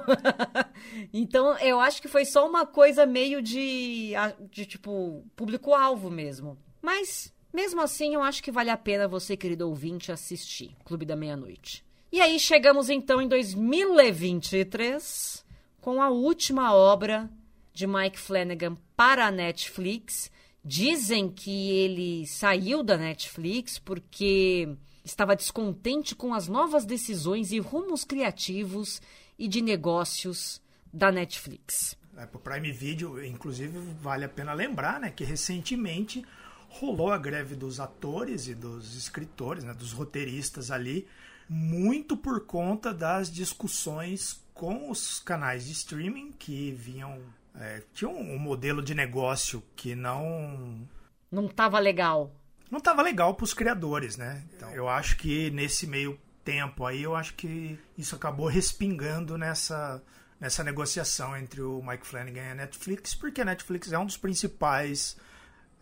então 1.15 1.57
eu 1.59 1.79
acho 1.79 2.03
que 2.03 2.09
foi 2.09 2.25
só 2.25 2.49
uma 2.49 2.67
coisa 2.67 3.07
meio 3.07 3.41
de, 3.41 4.15
de 4.51 4.67
tipo, 4.67 5.25
público-alvo 5.37 6.11
mesmo. 6.11 6.59
Mas 6.83 7.33
mesmo 7.53 7.81
assim, 7.81 8.15
eu 8.15 8.23
acho 8.23 8.43
que 8.43 8.51
vale 8.51 8.71
a 8.71 8.77
pena 8.77 9.07
você, 9.07 9.37
querido 9.37 9.69
ouvinte, 9.69 10.11
assistir 10.11 10.75
Clube 10.85 11.05
da 11.05 11.15
Meia-Noite. 11.15 11.85
E 12.11 12.21
aí 12.21 12.39
chegamos 12.39 12.91
então 12.91 13.23
em 13.23 13.29
2023 13.29 15.45
com 15.81 16.01
a 16.01 16.11
última 16.11 16.75
obra 16.75 17.31
de 17.73 17.87
Mike 17.87 18.19
Flanagan 18.19 18.77
para 18.97 19.27
a 19.27 19.31
Netflix. 19.31 20.31
Dizem 20.65 21.29
que 21.29 21.71
ele 21.71 22.27
saiu 22.27 22.83
da 22.83 22.97
Netflix 22.97 23.79
porque 23.79 24.69
estava 25.05 25.35
descontente 25.35 26.15
com 26.15 26.35
as 26.35 26.49
novas 26.49 26.85
decisões 26.85 27.51
e 27.51 27.59
rumos 27.59 28.05
criativos 28.05 29.01
e 29.39 29.49
de 29.49 29.61
negócios 29.61 30.61
da 30.93 31.11
Netflix. 31.11 31.97
É, 32.17 32.27
para 32.27 32.37
o 32.37 32.41
Prime 32.41 32.71
Video, 32.71 33.25
inclusive, 33.25 33.79
vale 34.01 34.25
a 34.25 34.29
pena 34.29 34.53
lembrar 34.53 35.01
né, 35.01 35.11
que 35.11 35.25
recentemente 35.25 36.25
rolou 36.73 37.13
a 37.13 37.19
greve 37.19 37.55
dos 37.55 37.79
atores 37.81 38.49
e 38.49 38.55
dos 38.55 38.97
escritores, 38.97 39.65
né, 39.65 39.75
dos 39.75 39.93
roteiristas 39.93 40.71
ali, 40.71 41.07
muito 41.49 42.17
por 42.17 42.47
conta 42.47 42.95
das 42.95 43.31
discussões 43.31 44.43
com 44.55 44.91
os 44.91 45.21
canais 45.21 45.67
de 45.67 45.73
streaming 45.73 46.33
que 46.33 46.73
vinham. 46.73 47.21
É, 47.55 47.83
tinham 47.93 48.17
um 48.17 48.39
modelo 48.39 48.83
de 48.83 48.95
negócio 48.95 49.63
que 49.77 49.95
não. 49.95 50.89
Não 51.31 51.47
estava 51.47 51.79
legal. 51.79 52.35
Não 52.71 52.79
estava 52.79 53.03
legal 53.03 53.35
para 53.35 53.45
os 53.45 53.53
criadores, 53.53 54.17
né? 54.17 54.43
Então, 54.55 54.71
eu 54.71 54.89
acho 54.89 55.19
que 55.19 55.51
nesse 55.51 55.87
meio 55.87 56.19
tempo 56.43 56.87
aí, 56.87 57.03
eu 57.03 57.15
acho 57.15 57.35
que 57.35 57.79
isso 57.99 58.17
acabou 58.17 58.47
respingando 58.47 59.37
nessa, 59.37 60.03
nessa 60.41 60.65
negociação 60.65 61.37
entre 61.37 61.61
o 61.61 61.83
Mike 61.83 62.07
Flanagan 62.07 62.43
e 62.43 62.51
a 62.51 62.55
Netflix, 62.55 63.15
porque 63.15 63.43
a 63.43 63.45
Netflix 63.45 63.93
é 63.93 63.99
um 63.99 64.07
dos 64.07 64.17
principais 64.17 65.19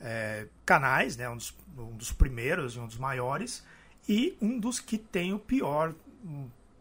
é, 0.00 0.46
canais, 0.64 1.16
né, 1.16 1.28
um 1.28 1.36
dos, 1.36 1.54
um, 1.76 1.96
dos, 1.96 2.12
primeiros 2.12 2.74
e 2.74 2.78
um 2.78 2.86
dos 2.86 2.96
maiores, 2.96 3.64
e 4.08 4.36
um 4.40 4.58
dos 4.58 4.80
que 4.80 4.96
tem 4.96 5.32
o 5.32 5.38
pior 5.38 5.94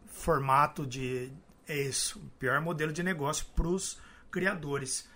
formato 0.06 0.86
de. 0.86 1.30
É 1.68 1.76
isso, 1.76 2.18
o 2.18 2.38
pior 2.38 2.60
modelo 2.60 2.92
de 2.92 3.02
negócio 3.02 3.46
para 3.54 3.68
os 3.68 4.00
criadores. 4.30 5.08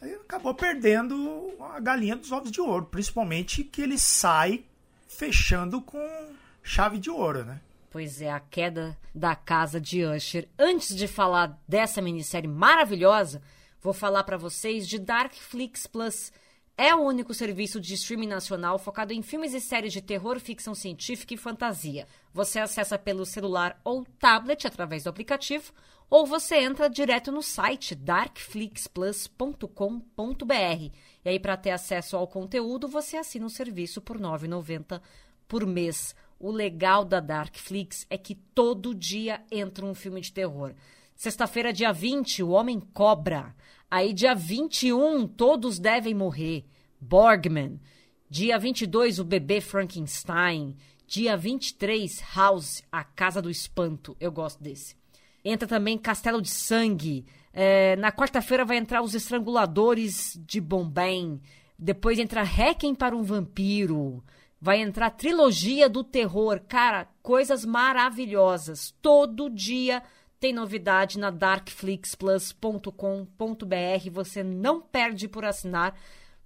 Aí 0.00 0.12
acabou 0.14 0.52
perdendo 0.52 1.54
a 1.60 1.78
galinha 1.78 2.16
dos 2.16 2.32
ovos 2.32 2.50
de 2.50 2.60
ouro, 2.60 2.86
principalmente 2.86 3.62
que 3.62 3.80
ele 3.80 3.96
sai 3.96 4.64
fechando 5.06 5.80
com 5.80 6.34
chave 6.62 6.98
de 6.98 7.08
ouro, 7.08 7.44
né? 7.44 7.60
Pois 7.90 8.20
é, 8.20 8.30
a 8.30 8.40
queda 8.40 8.98
da 9.14 9.36
casa 9.36 9.80
de 9.80 10.04
Usher. 10.04 10.48
Antes 10.58 10.96
de 10.96 11.06
falar 11.06 11.60
dessa 11.68 12.00
minissérie 12.00 12.48
maravilhosa, 12.48 13.42
vou 13.80 13.92
falar 13.92 14.24
para 14.24 14.38
vocês 14.38 14.88
de 14.88 14.98
Darkflix 14.98 15.86
Plus 15.86 16.32
é 16.76 16.94
o 16.94 17.00
único 17.02 17.32
serviço 17.34 17.80
de 17.80 17.94
streaming 17.94 18.28
nacional 18.28 18.78
focado 18.78 19.12
em 19.12 19.22
filmes 19.22 19.54
e 19.54 19.60
séries 19.60 19.92
de 19.92 20.00
terror, 20.00 20.38
ficção 20.40 20.74
científica 20.74 21.34
e 21.34 21.36
fantasia. 21.36 22.06
Você 22.32 22.58
acessa 22.58 22.98
pelo 22.98 23.26
celular 23.26 23.78
ou 23.84 24.04
tablet 24.18 24.66
através 24.66 25.04
do 25.04 25.10
aplicativo, 25.10 25.72
ou 26.08 26.26
você 26.26 26.56
entra 26.56 26.90
direto 26.90 27.30
no 27.32 27.42
site 27.42 27.94
darkflixplus.com.br. 27.94 30.90
E 31.24 31.28
aí, 31.28 31.38
para 31.38 31.56
ter 31.56 31.70
acesso 31.70 32.16
ao 32.16 32.26
conteúdo, 32.26 32.88
você 32.88 33.16
assina 33.16 33.46
o 33.46 33.50
serviço 33.50 34.00
por 34.00 34.16
R$ 34.16 34.22
9,90 34.22 35.00
por 35.48 35.66
mês. 35.66 36.14
O 36.38 36.50
legal 36.50 37.04
da 37.04 37.20
Darkflix 37.20 38.06
é 38.10 38.18
que 38.18 38.34
todo 38.34 38.94
dia 38.94 39.42
entra 39.50 39.86
um 39.86 39.94
filme 39.94 40.20
de 40.20 40.32
terror. 40.32 40.74
Sexta-feira, 41.14 41.72
dia 41.72 41.92
20, 41.92 42.42
O 42.42 42.50
Homem 42.50 42.80
Cobra. 42.80 43.54
Aí, 43.92 44.14
dia 44.14 44.34
21, 44.34 45.28
Todos 45.28 45.78
Devem 45.78 46.14
Morrer. 46.14 46.64
Borgman. 46.98 47.78
Dia 48.26 48.58
22, 48.58 49.18
O 49.18 49.24
Bebê 49.24 49.60
Frankenstein. 49.60 50.74
Dia 51.06 51.36
23, 51.36 52.24
House, 52.34 52.82
A 52.90 53.04
Casa 53.04 53.42
do 53.42 53.50
Espanto. 53.50 54.16
Eu 54.18 54.32
gosto 54.32 54.62
desse. 54.62 54.96
Entra 55.44 55.68
também 55.68 55.98
Castelo 55.98 56.40
de 56.40 56.48
Sangue. 56.48 57.26
É, 57.52 57.94
na 57.96 58.10
quarta-feira 58.10 58.64
vai 58.64 58.78
entrar 58.78 59.02
Os 59.02 59.14
Estranguladores 59.14 60.40
de 60.46 60.58
Bombay. 60.58 61.38
Depois 61.78 62.18
entra 62.18 62.42
Requiem 62.42 62.94
para 62.94 63.14
um 63.14 63.22
Vampiro. 63.22 64.24
Vai 64.58 64.80
entrar 64.80 65.10
Trilogia 65.10 65.86
do 65.86 66.02
Terror. 66.02 66.62
Cara, 66.66 67.08
coisas 67.22 67.62
maravilhosas. 67.62 68.94
Todo 69.02 69.50
dia 69.50 70.02
tem 70.42 70.52
novidade 70.52 71.18
na 71.20 71.30
darkflixplus.com.br. 71.30 74.10
Você 74.10 74.42
não 74.42 74.80
perde 74.80 75.28
por 75.28 75.44
assinar. 75.44 75.96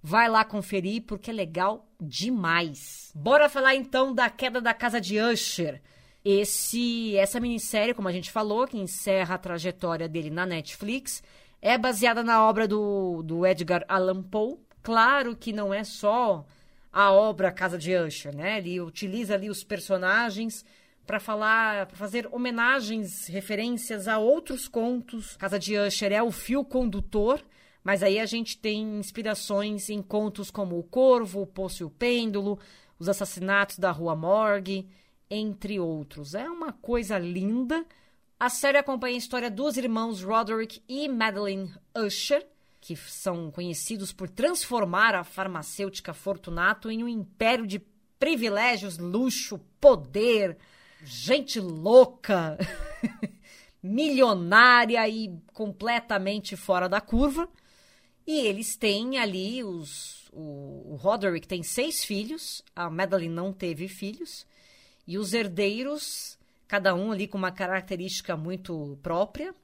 Vai 0.03 0.29
lá 0.29 0.45
conferir 0.45 1.01
porque 1.01 1.31
é 1.31 1.33
legal 1.33 1.89
demais. 1.99 3.11
Bora 3.15 3.49
falar 3.49 3.73
então 3.73 4.13
da 4.13 4.29
queda 4.29 4.61
da 4.61 4.71
casa 4.71 5.01
de 5.01 5.19
Usher. 5.19 5.81
Esse, 6.23 7.17
essa 7.17 7.39
minissérie, 7.39 7.95
como 7.95 8.07
a 8.07 8.11
gente 8.11 8.29
falou, 8.29 8.67
que 8.67 8.77
encerra 8.77 9.33
a 9.33 9.39
trajetória 9.39 10.07
dele 10.07 10.29
na 10.29 10.45
Netflix, 10.45 11.23
é 11.59 11.75
baseada 11.75 12.23
na 12.23 12.47
obra 12.47 12.67
do, 12.67 13.23
do 13.23 13.47
Edgar 13.47 13.83
Allan 13.87 14.21
Poe. 14.21 14.59
Claro 14.83 15.35
que 15.35 15.51
não 15.51 15.73
é 15.73 15.83
só 15.83 16.45
a 16.93 17.11
obra 17.11 17.51
Casa 17.51 17.79
de 17.79 17.95
Usher, 17.95 18.35
né? 18.35 18.59
Ele 18.59 18.79
utiliza 18.79 19.33
ali 19.33 19.49
os 19.49 19.63
personagens 19.63 20.63
para 21.07 21.21
falar, 21.21 21.85
para 21.85 21.95
fazer 21.95 22.27
homenagens, 22.33 23.27
referências 23.27 24.09
a 24.09 24.19
outros 24.19 24.67
contos. 24.67 25.37
Casa 25.37 25.57
de 25.57 25.77
Usher 25.77 26.11
é 26.11 26.21
o 26.21 26.31
fio 26.31 26.65
condutor, 26.65 27.41
mas 27.81 28.03
aí 28.03 28.19
a 28.19 28.25
gente 28.25 28.57
tem 28.57 28.99
inspirações 28.99 29.89
em 29.89 30.01
contos 30.01 30.51
como 30.51 30.77
O 30.77 30.83
Corvo, 30.83 31.41
O 31.41 31.47
Poço 31.47 31.81
e 31.81 31.85
o 31.85 31.89
Pêndulo, 31.89 32.59
Os 32.99 33.07
Assassinatos 33.07 33.79
da 33.79 33.89
Rua 33.89 34.17
Morgue, 34.17 34.89
entre 35.29 35.79
outros. 35.79 36.35
É 36.35 36.49
uma 36.49 36.73
coisa 36.73 37.17
linda. 37.17 37.85
A 38.37 38.49
série 38.49 38.77
acompanha 38.77 39.15
a 39.15 39.17
história 39.17 39.49
dos 39.49 39.77
irmãos 39.77 40.21
Roderick 40.21 40.83
e 40.89 41.07
Madeline 41.07 41.73
Usher, 41.95 42.45
que 42.81 42.97
são 42.97 43.49
conhecidos 43.49 44.11
por 44.11 44.29
transformar 44.29 45.15
a 45.15 45.23
farmacêutica 45.23 46.13
Fortunato 46.13 46.91
em 46.91 47.01
um 47.01 47.07
império 47.07 47.65
de 47.65 47.79
privilégios, 48.19 48.97
luxo, 48.97 49.57
poder, 49.79 50.57
gente 51.03 51.59
louca, 51.59 52.57
milionária 53.81 55.07
e 55.07 55.37
completamente 55.53 56.55
fora 56.55 56.89
da 56.89 57.01
curva. 57.01 57.49
E 58.25 58.41
eles 58.41 58.75
têm 58.75 59.17
ali 59.17 59.63
os. 59.63 60.29
O, 60.33 60.93
o 60.93 60.95
Roderick 60.95 61.47
tem 61.47 61.63
seis 61.63 62.03
filhos, 62.03 62.61
a 62.75 62.89
Madeline 62.89 63.33
não 63.33 63.53
teve 63.53 63.87
filhos. 63.87 64.45
E 65.07 65.17
os 65.17 65.33
herdeiros, 65.33 66.37
cada 66.67 66.93
um 66.93 67.11
ali 67.13 67.27
com 67.27 67.37
uma 67.37 67.51
característica 67.51 68.35
muito 68.35 68.99
própria, 69.01 69.55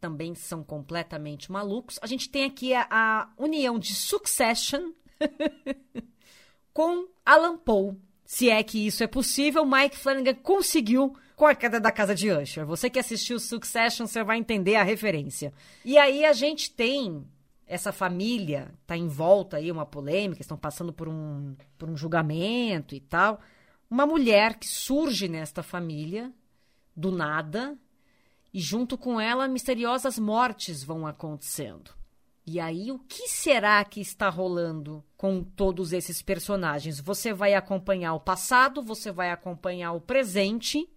também 0.00 0.34
são 0.34 0.64
completamente 0.64 1.50
malucos. 1.50 1.98
A 2.02 2.06
gente 2.06 2.28
tem 2.28 2.44
aqui 2.44 2.74
a, 2.74 2.86
a 2.90 3.30
união 3.38 3.78
de 3.78 3.94
Succession 3.94 4.92
com 6.74 7.08
Alan 7.24 7.56
Poe, 7.56 7.96
se 8.26 8.50
é 8.50 8.60
que 8.62 8.84
isso 8.84 9.04
é 9.04 9.06
possível, 9.06 9.64
Mike 9.64 9.96
Flanagan 9.96 10.34
conseguiu 10.34 11.16
com 11.36 11.46
a 11.46 11.54
queda 11.54 11.78
da 11.78 11.92
casa 11.92 12.14
de 12.14 12.30
Usher. 12.30 12.66
Você 12.66 12.90
que 12.90 12.98
assistiu 12.98 13.38
Succession, 13.38 14.06
você 14.06 14.24
vai 14.24 14.36
entender 14.36 14.74
a 14.74 14.82
referência. 14.82 15.52
E 15.84 15.96
aí 15.96 16.24
a 16.24 16.32
gente 16.32 16.72
tem 16.72 17.24
essa 17.66 17.92
família, 17.92 18.74
tá 18.84 18.96
em 18.96 19.06
volta 19.06 19.58
aí 19.58 19.70
uma 19.70 19.86
polêmica, 19.86 20.40
estão 20.40 20.56
passando 20.56 20.92
por 20.92 21.08
um, 21.08 21.54
por 21.78 21.88
um 21.88 21.96
julgamento 21.96 22.94
e 22.96 23.00
tal. 23.00 23.40
Uma 23.88 24.04
mulher 24.06 24.56
que 24.58 24.66
surge 24.66 25.28
nesta 25.28 25.62
família, 25.62 26.32
do 26.96 27.12
nada, 27.12 27.78
e 28.52 28.58
junto 28.58 28.98
com 28.98 29.20
ela 29.20 29.46
misteriosas 29.46 30.18
mortes 30.18 30.82
vão 30.82 31.06
acontecendo. 31.06 31.92
E 32.46 32.60
aí, 32.60 32.92
o 32.92 32.98
que 33.00 33.26
será 33.26 33.84
que 33.84 34.00
está 34.00 34.28
rolando 34.28 35.02
com 35.16 35.42
todos 35.42 35.92
esses 35.92 36.22
personagens? 36.22 37.00
Você 37.00 37.32
vai 37.32 37.54
acompanhar 37.54 38.14
o 38.14 38.20
passado, 38.20 38.80
você 38.80 39.10
vai 39.10 39.32
acompanhar 39.32 39.92
o 39.92 40.00
presente, 40.00 40.88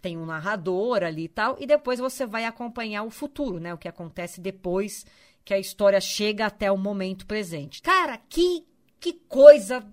tem 0.00 0.16
um 0.16 0.24
narrador 0.24 1.02
ali 1.02 1.24
e 1.24 1.28
tal, 1.28 1.56
e 1.60 1.66
depois 1.66 1.98
você 1.98 2.24
vai 2.24 2.46
acompanhar 2.46 3.02
o 3.02 3.10
futuro, 3.10 3.60
né? 3.60 3.74
O 3.74 3.78
que 3.78 3.86
acontece 3.86 4.40
depois 4.40 5.04
que 5.44 5.52
a 5.52 5.58
história 5.58 6.00
chega 6.00 6.46
até 6.46 6.72
o 6.72 6.78
momento 6.78 7.26
presente. 7.26 7.82
Cara, 7.82 8.16
que, 8.16 8.66
que 8.98 9.12
coisa 9.12 9.86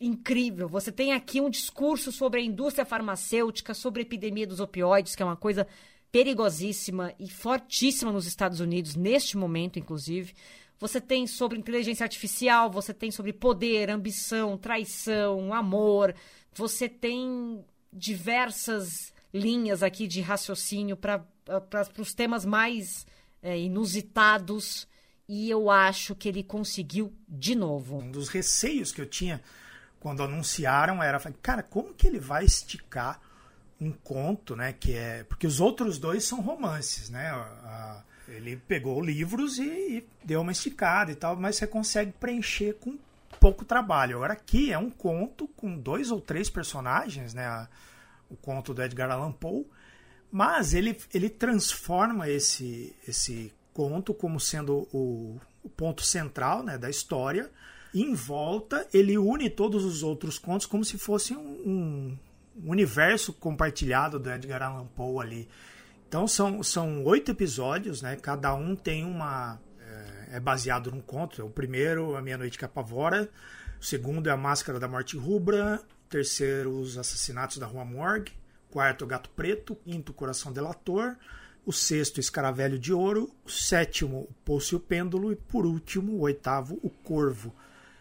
incrível. 0.00 0.68
Você 0.68 0.92
tem 0.92 1.12
aqui 1.12 1.40
um 1.40 1.50
discurso 1.50 2.12
sobre 2.12 2.40
a 2.40 2.44
indústria 2.44 2.84
farmacêutica, 2.84 3.74
sobre 3.74 4.02
a 4.02 4.04
epidemia 4.04 4.46
dos 4.46 4.60
opioides, 4.60 5.16
que 5.16 5.22
é 5.22 5.26
uma 5.26 5.36
coisa 5.36 5.66
perigosíssima 6.14 7.12
e 7.18 7.28
fortíssima 7.28 8.12
nos 8.12 8.24
Estados 8.24 8.60
Unidos, 8.60 8.94
neste 8.94 9.36
momento, 9.36 9.80
inclusive. 9.80 10.32
Você 10.78 11.00
tem 11.00 11.26
sobre 11.26 11.58
inteligência 11.58 12.04
artificial, 12.04 12.70
você 12.70 12.94
tem 12.94 13.10
sobre 13.10 13.32
poder, 13.32 13.90
ambição, 13.90 14.56
traição, 14.56 15.52
amor. 15.52 16.14
Você 16.54 16.88
tem 16.88 17.64
diversas 17.92 19.12
linhas 19.32 19.82
aqui 19.82 20.06
de 20.06 20.20
raciocínio 20.20 20.96
para 20.96 21.26
os 21.98 22.14
temas 22.14 22.44
mais 22.44 23.04
é, 23.42 23.58
inusitados. 23.58 24.86
E 25.28 25.50
eu 25.50 25.68
acho 25.68 26.14
que 26.14 26.28
ele 26.28 26.44
conseguiu 26.44 27.12
de 27.28 27.56
novo. 27.56 27.98
Um 27.98 28.12
dos 28.12 28.28
receios 28.28 28.92
que 28.92 29.00
eu 29.00 29.06
tinha 29.06 29.42
quando 29.98 30.22
anunciaram 30.22 31.02
era, 31.02 31.18
cara, 31.42 31.64
como 31.64 31.92
que 31.92 32.06
ele 32.06 32.20
vai 32.20 32.44
esticar 32.44 33.20
um 33.80 33.92
conto, 33.92 34.56
né? 34.56 34.72
Que 34.72 34.94
é 34.94 35.24
porque 35.24 35.46
os 35.46 35.60
outros 35.60 35.98
dois 35.98 36.24
são 36.24 36.40
romances, 36.40 37.10
né? 37.10 37.28
A, 37.30 38.02
ele 38.28 38.56
pegou 38.56 39.00
livros 39.00 39.58
e, 39.58 39.62
e, 39.98 40.08
deu 40.24 40.40
uma 40.40 40.52
esticada 40.52 41.12
e 41.12 41.14
tal, 41.14 41.36
mas 41.36 41.56
você 41.56 41.66
consegue 41.66 42.12
preencher 42.12 42.74
com 42.74 42.98
pouco 43.38 43.64
trabalho. 43.64 44.16
Agora 44.16 44.32
aqui 44.32 44.72
é 44.72 44.78
um 44.78 44.90
conto 44.90 45.46
com 45.48 45.76
dois 45.76 46.10
ou 46.10 46.20
três 46.20 46.48
personagens, 46.48 47.34
né? 47.34 47.46
A, 47.46 47.68
o 48.30 48.36
conto 48.36 48.72
do 48.72 48.82
Edgar 48.82 49.10
Allan 49.10 49.32
Poe, 49.32 49.66
mas 50.30 50.74
ele, 50.74 50.98
ele 51.12 51.28
transforma 51.28 52.28
esse 52.28 52.94
esse 53.06 53.52
conto 53.72 54.14
como 54.14 54.40
sendo 54.40 54.88
o, 54.92 55.38
o 55.62 55.68
ponto 55.68 56.02
central, 56.02 56.62
né, 56.62 56.78
da 56.78 56.88
história. 56.88 57.50
Em 57.94 58.14
volta 58.14 58.88
ele 58.92 59.16
une 59.18 59.50
todos 59.50 59.84
os 59.84 60.02
outros 60.02 60.38
contos 60.38 60.66
como 60.66 60.84
se 60.84 60.98
fosse 60.98 61.34
um, 61.34 61.62
um 61.66 62.18
universo 62.62 63.32
compartilhado 63.32 64.18
do 64.18 64.30
Edgar 64.30 64.62
Allan 64.62 64.86
Poe 64.86 65.24
ali. 65.24 65.48
Então 66.08 66.28
são, 66.28 66.62
são 66.62 67.02
oito 67.04 67.32
episódios, 67.32 68.00
né? 68.00 68.16
Cada 68.16 68.54
um 68.54 68.76
tem 68.76 69.04
uma. 69.04 69.60
É, 69.80 70.36
é 70.36 70.40
baseado 70.40 70.90
num 70.90 71.00
conto. 71.00 71.44
O 71.44 71.50
primeiro, 71.50 72.16
A 72.16 72.22
Meia 72.22 72.38
Noite 72.38 72.56
que 72.58 72.64
Apavora. 72.64 73.28
O 73.80 73.84
segundo 73.84 74.28
é 74.28 74.32
A 74.32 74.36
Máscara 74.36 74.78
da 74.78 74.86
Morte 74.86 75.16
Rubra. 75.16 75.82
O 76.06 76.08
terceiro, 76.08 76.78
Os 76.78 76.96
Assassinatos 76.96 77.58
da 77.58 77.66
Rua 77.66 77.84
Morgue. 77.84 78.32
O 78.68 78.72
quarto, 78.72 79.06
Gato 79.06 79.28
Preto. 79.30 79.72
O 79.72 79.76
quinto, 79.76 80.12
Coração 80.12 80.52
Delator. 80.52 81.16
O 81.66 81.72
sexto, 81.72 82.20
Escaravelho 82.20 82.78
de 82.78 82.92
Ouro. 82.92 83.34
O 83.44 83.50
sétimo, 83.50 84.20
O 84.20 84.34
Poço 84.44 84.74
e 84.74 84.76
o 84.76 84.80
Pêndulo. 84.80 85.32
E 85.32 85.36
por 85.36 85.66
último, 85.66 86.12
o 86.12 86.20
oitavo, 86.20 86.78
O 86.82 86.90
Corvo. 86.90 87.52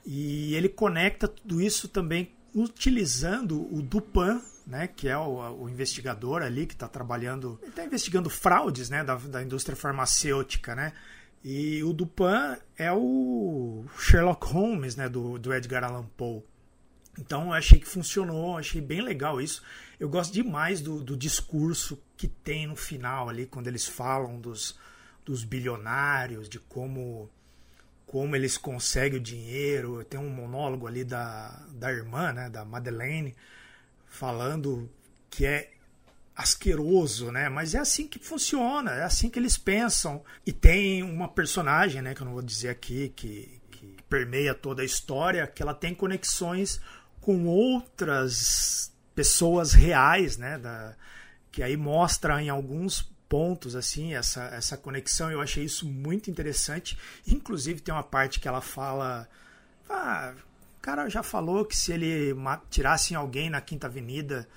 E 0.05 0.53
ele 0.53 0.69
conecta 0.69 1.27
tudo 1.27 1.61
isso 1.61 1.87
também 1.87 2.31
utilizando 2.53 3.61
o 3.73 3.81
Dupan, 3.81 4.41
né, 4.65 4.87
que 4.87 5.07
é 5.09 5.17
o, 5.17 5.63
o 5.63 5.69
investigador 5.69 6.41
ali 6.41 6.65
que 6.65 6.73
está 6.73 6.87
trabalhando, 6.87 7.59
está 7.65 7.83
investigando 7.83 8.29
fraudes, 8.29 8.89
né, 8.89 9.03
da, 9.03 9.15
da 9.15 9.43
indústria 9.43 9.75
farmacêutica, 9.75 10.75
né, 10.75 10.93
e 11.43 11.83
o 11.83 11.91
Dupan 11.91 12.57
é 12.77 12.91
o 12.91 13.83
Sherlock 13.97 14.45
Holmes, 14.47 14.95
né, 14.95 15.09
do, 15.09 15.37
do 15.37 15.53
Edgar 15.53 15.83
Allan 15.83 16.05
Poe. 16.15 16.41
Então 17.19 17.47
eu 17.47 17.53
achei 17.53 17.79
que 17.79 17.87
funcionou, 17.87 18.57
achei 18.57 18.81
bem 18.81 19.01
legal 19.01 19.39
isso. 19.39 19.61
Eu 19.99 20.09
gosto 20.09 20.33
demais 20.33 20.81
do, 20.81 21.03
do 21.03 21.15
discurso 21.15 22.01
que 22.17 22.27
tem 22.27 22.65
no 22.65 22.75
final 22.75 23.29
ali, 23.29 23.45
quando 23.45 23.67
eles 23.67 23.85
falam 23.85 24.39
dos, 24.39 24.79
dos 25.23 25.43
bilionários, 25.43 26.49
de 26.49 26.59
como 26.59 27.29
como 28.05 28.35
eles 28.35 28.57
conseguem 28.57 29.19
o 29.19 29.23
dinheiro. 29.23 30.03
Tem 30.03 30.19
um 30.19 30.29
monólogo 30.29 30.87
ali 30.87 31.03
da, 31.03 31.49
da 31.71 31.91
irmã, 31.91 32.31
né, 32.31 32.49
da 32.49 32.63
Madeleine, 32.63 33.35
falando 34.05 34.89
que 35.29 35.45
é 35.45 35.71
asqueroso, 36.35 37.31
né? 37.31 37.49
Mas 37.49 37.75
é 37.75 37.79
assim 37.79 38.07
que 38.07 38.19
funciona, 38.19 38.91
é 38.91 39.03
assim 39.03 39.29
que 39.29 39.39
eles 39.39 39.57
pensam. 39.57 40.23
E 40.45 40.51
tem 40.51 41.03
uma 41.03 41.27
personagem, 41.27 42.01
né, 42.01 42.13
que 42.13 42.21
eu 42.21 42.25
não 42.25 42.33
vou 42.33 42.41
dizer 42.41 42.69
aqui, 42.69 43.09
que, 43.15 43.61
que 43.71 43.97
permeia 44.09 44.53
toda 44.53 44.81
a 44.81 44.85
história, 44.85 45.47
que 45.47 45.61
ela 45.61 45.73
tem 45.73 45.93
conexões 45.93 46.79
com 47.21 47.45
outras 47.45 48.91
pessoas 49.15 49.73
reais, 49.73 50.37
né, 50.37 50.57
da, 50.57 50.95
que 51.51 51.61
aí 51.61 51.77
mostra 51.77 52.41
em 52.41 52.49
alguns 52.49 53.12
pontos 53.33 53.75
assim 53.75 54.13
essa 54.13 54.43
essa 54.53 54.77
conexão 54.77 55.31
eu 55.31 55.41
achei 55.41 55.63
isso 55.63 55.87
muito 55.87 56.29
interessante. 56.29 56.95
Inclusive 57.27 57.81
tem 57.81 57.91
uma 57.91 58.03
parte 58.03 58.39
que 58.39 58.47
ela 58.47 58.61
fala 58.61 59.27
ah, 59.89 60.35
o 60.77 60.79
cara 60.79 61.09
já 61.09 61.23
falou 61.23 61.65
que 61.65 61.75
se 61.75 61.91
ele 61.91 62.35
tirasse 62.69 63.15
alguém 63.15 63.49
na 63.49 63.59
Quinta 63.59 63.87
Avenida 63.87 64.47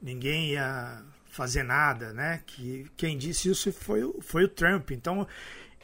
ninguém 0.00 0.52
ia 0.52 1.02
fazer 1.26 1.62
nada 1.62 2.14
né? 2.14 2.40
Que 2.46 2.90
quem 2.96 3.18
disse 3.18 3.50
isso 3.50 3.70
foi 3.70 4.00
foi 4.22 4.44
o 4.44 4.48
Trump. 4.48 4.92
Então 4.92 5.28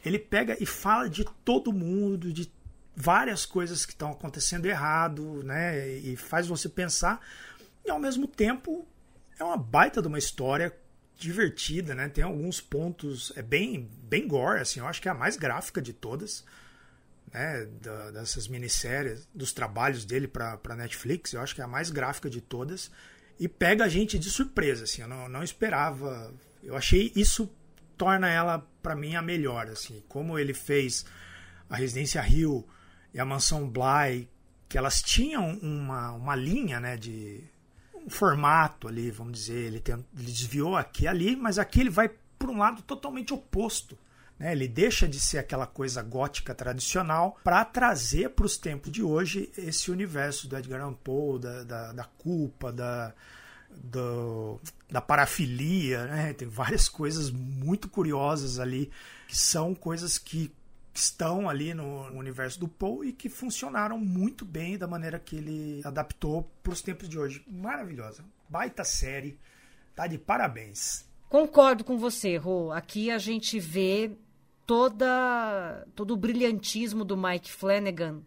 ele 0.02 0.18
pega 0.18 0.56
e 0.58 0.64
fala 0.64 1.06
de 1.06 1.26
todo 1.44 1.70
mundo 1.70 2.32
de 2.32 2.50
várias 2.96 3.44
coisas 3.44 3.84
que 3.84 3.92
estão 3.92 4.12
acontecendo 4.12 4.64
errado 4.64 5.42
né? 5.44 5.86
E 5.98 6.16
faz 6.16 6.46
você 6.46 6.66
pensar 6.66 7.20
e 7.84 7.90
ao 7.90 7.98
mesmo 7.98 8.26
tempo 8.26 8.88
é 9.38 9.44
uma 9.44 9.58
baita 9.58 10.00
de 10.00 10.08
uma 10.08 10.18
história 10.18 10.74
divertida, 11.18 11.94
né? 11.94 12.08
Tem 12.08 12.22
alguns 12.22 12.60
pontos, 12.60 13.32
é 13.34 13.42
bem, 13.42 13.90
bem 14.04 14.26
gore, 14.26 14.60
assim, 14.60 14.80
eu 14.80 14.86
acho 14.86 15.02
que 15.02 15.08
é 15.08 15.10
a 15.10 15.14
mais 15.14 15.36
gráfica 15.36 15.82
de 15.82 15.92
todas, 15.92 16.44
né? 17.32 17.66
Da, 17.82 18.12
dessas 18.12 18.46
minisséries, 18.46 19.28
dos 19.34 19.52
trabalhos 19.52 20.04
dele 20.04 20.28
para 20.28 20.76
Netflix, 20.76 21.32
eu 21.32 21.40
acho 21.40 21.54
que 21.54 21.60
é 21.60 21.64
a 21.64 21.68
mais 21.68 21.90
gráfica 21.90 22.30
de 22.30 22.40
todas 22.40 22.90
e 23.38 23.48
pega 23.48 23.84
a 23.84 23.88
gente 23.88 24.18
de 24.18 24.30
surpresa, 24.30 24.84
assim, 24.84 25.02
eu 25.02 25.08
não, 25.08 25.28
não 25.28 25.42
esperava, 25.42 26.32
eu 26.62 26.76
achei 26.76 27.12
isso 27.14 27.50
torna 27.96 28.28
ela 28.28 28.64
para 28.80 28.94
mim 28.94 29.16
a 29.16 29.22
melhor, 29.22 29.66
assim, 29.66 30.02
como 30.08 30.38
ele 30.38 30.54
fez 30.54 31.04
a 31.68 31.76
Residência 31.76 32.22
Rio 32.22 32.64
e 33.12 33.18
a 33.18 33.24
Mansão 33.24 33.68
Bly, 33.68 34.28
que 34.68 34.78
elas 34.78 35.02
tinham 35.02 35.58
uma, 35.58 36.12
uma 36.12 36.36
linha, 36.36 36.78
né, 36.78 36.96
de 36.96 37.42
um 38.08 38.10
formato 38.10 38.88
ali, 38.88 39.10
vamos 39.10 39.34
dizer. 39.34 39.66
Ele, 39.66 39.80
tem, 39.80 39.94
ele 39.94 40.32
desviou 40.32 40.76
aqui 40.76 41.06
ali, 41.06 41.36
mas 41.36 41.58
aqui 41.58 41.80
ele 41.80 41.90
vai 41.90 42.10
para 42.38 42.50
um 42.50 42.58
lado 42.58 42.82
totalmente 42.82 43.34
oposto. 43.34 43.96
Né? 44.38 44.52
Ele 44.52 44.66
deixa 44.66 45.06
de 45.06 45.20
ser 45.20 45.38
aquela 45.38 45.66
coisa 45.66 46.02
gótica 46.02 46.54
tradicional 46.54 47.38
para 47.44 47.64
trazer 47.64 48.30
para 48.30 48.46
os 48.46 48.56
tempos 48.56 48.90
de 48.90 49.02
hoje 49.02 49.52
esse 49.56 49.90
universo 49.90 50.48
do 50.48 50.56
Edgar 50.56 50.80
Allan 50.80 50.94
Poe, 50.94 51.38
da, 51.38 51.64
da, 51.64 51.92
da 51.92 52.04
culpa, 52.04 52.72
da, 52.72 53.12
do, 53.70 54.58
da 54.90 55.00
parafilia. 55.00 56.06
Né? 56.06 56.32
Tem 56.32 56.48
várias 56.48 56.88
coisas 56.88 57.30
muito 57.30 57.88
curiosas 57.88 58.58
ali 58.58 58.90
que 59.26 59.36
são 59.36 59.74
coisas 59.74 60.16
que 60.16 60.50
estão 60.98 61.48
ali 61.48 61.74
no 61.74 62.06
universo 62.10 62.58
do 62.58 62.68
Poe 62.68 63.08
e 63.08 63.12
que 63.12 63.28
funcionaram 63.28 63.98
muito 63.98 64.44
bem 64.44 64.76
da 64.76 64.86
maneira 64.86 65.18
que 65.18 65.36
ele 65.36 65.80
adaptou 65.84 66.50
para 66.62 66.72
os 66.72 66.82
tempos 66.82 67.08
de 67.08 67.18
hoje. 67.18 67.44
Maravilhosa. 67.46 68.24
Baita 68.48 68.84
série. 68.84 69.38
Tá 69.94 70.06
de 70.06 70.18
parabéns. 70.18 71.06
Concordo 71.28 71.84
com 71.84 71.98
você, 71.98 72.36
Rô. 72.36 72.72
Aqui 72.72 73.10
a 73.10 73.18
gente 73.18 73.58
vê 73.58 74.12
toda 74.66 75.86
todo 75.94 76.12
o 76.12 76.16
brilhantismo 76.16 77.04
do 77.04 77.16
Mike 77.16 77.50
Flanagan 77.50 78.22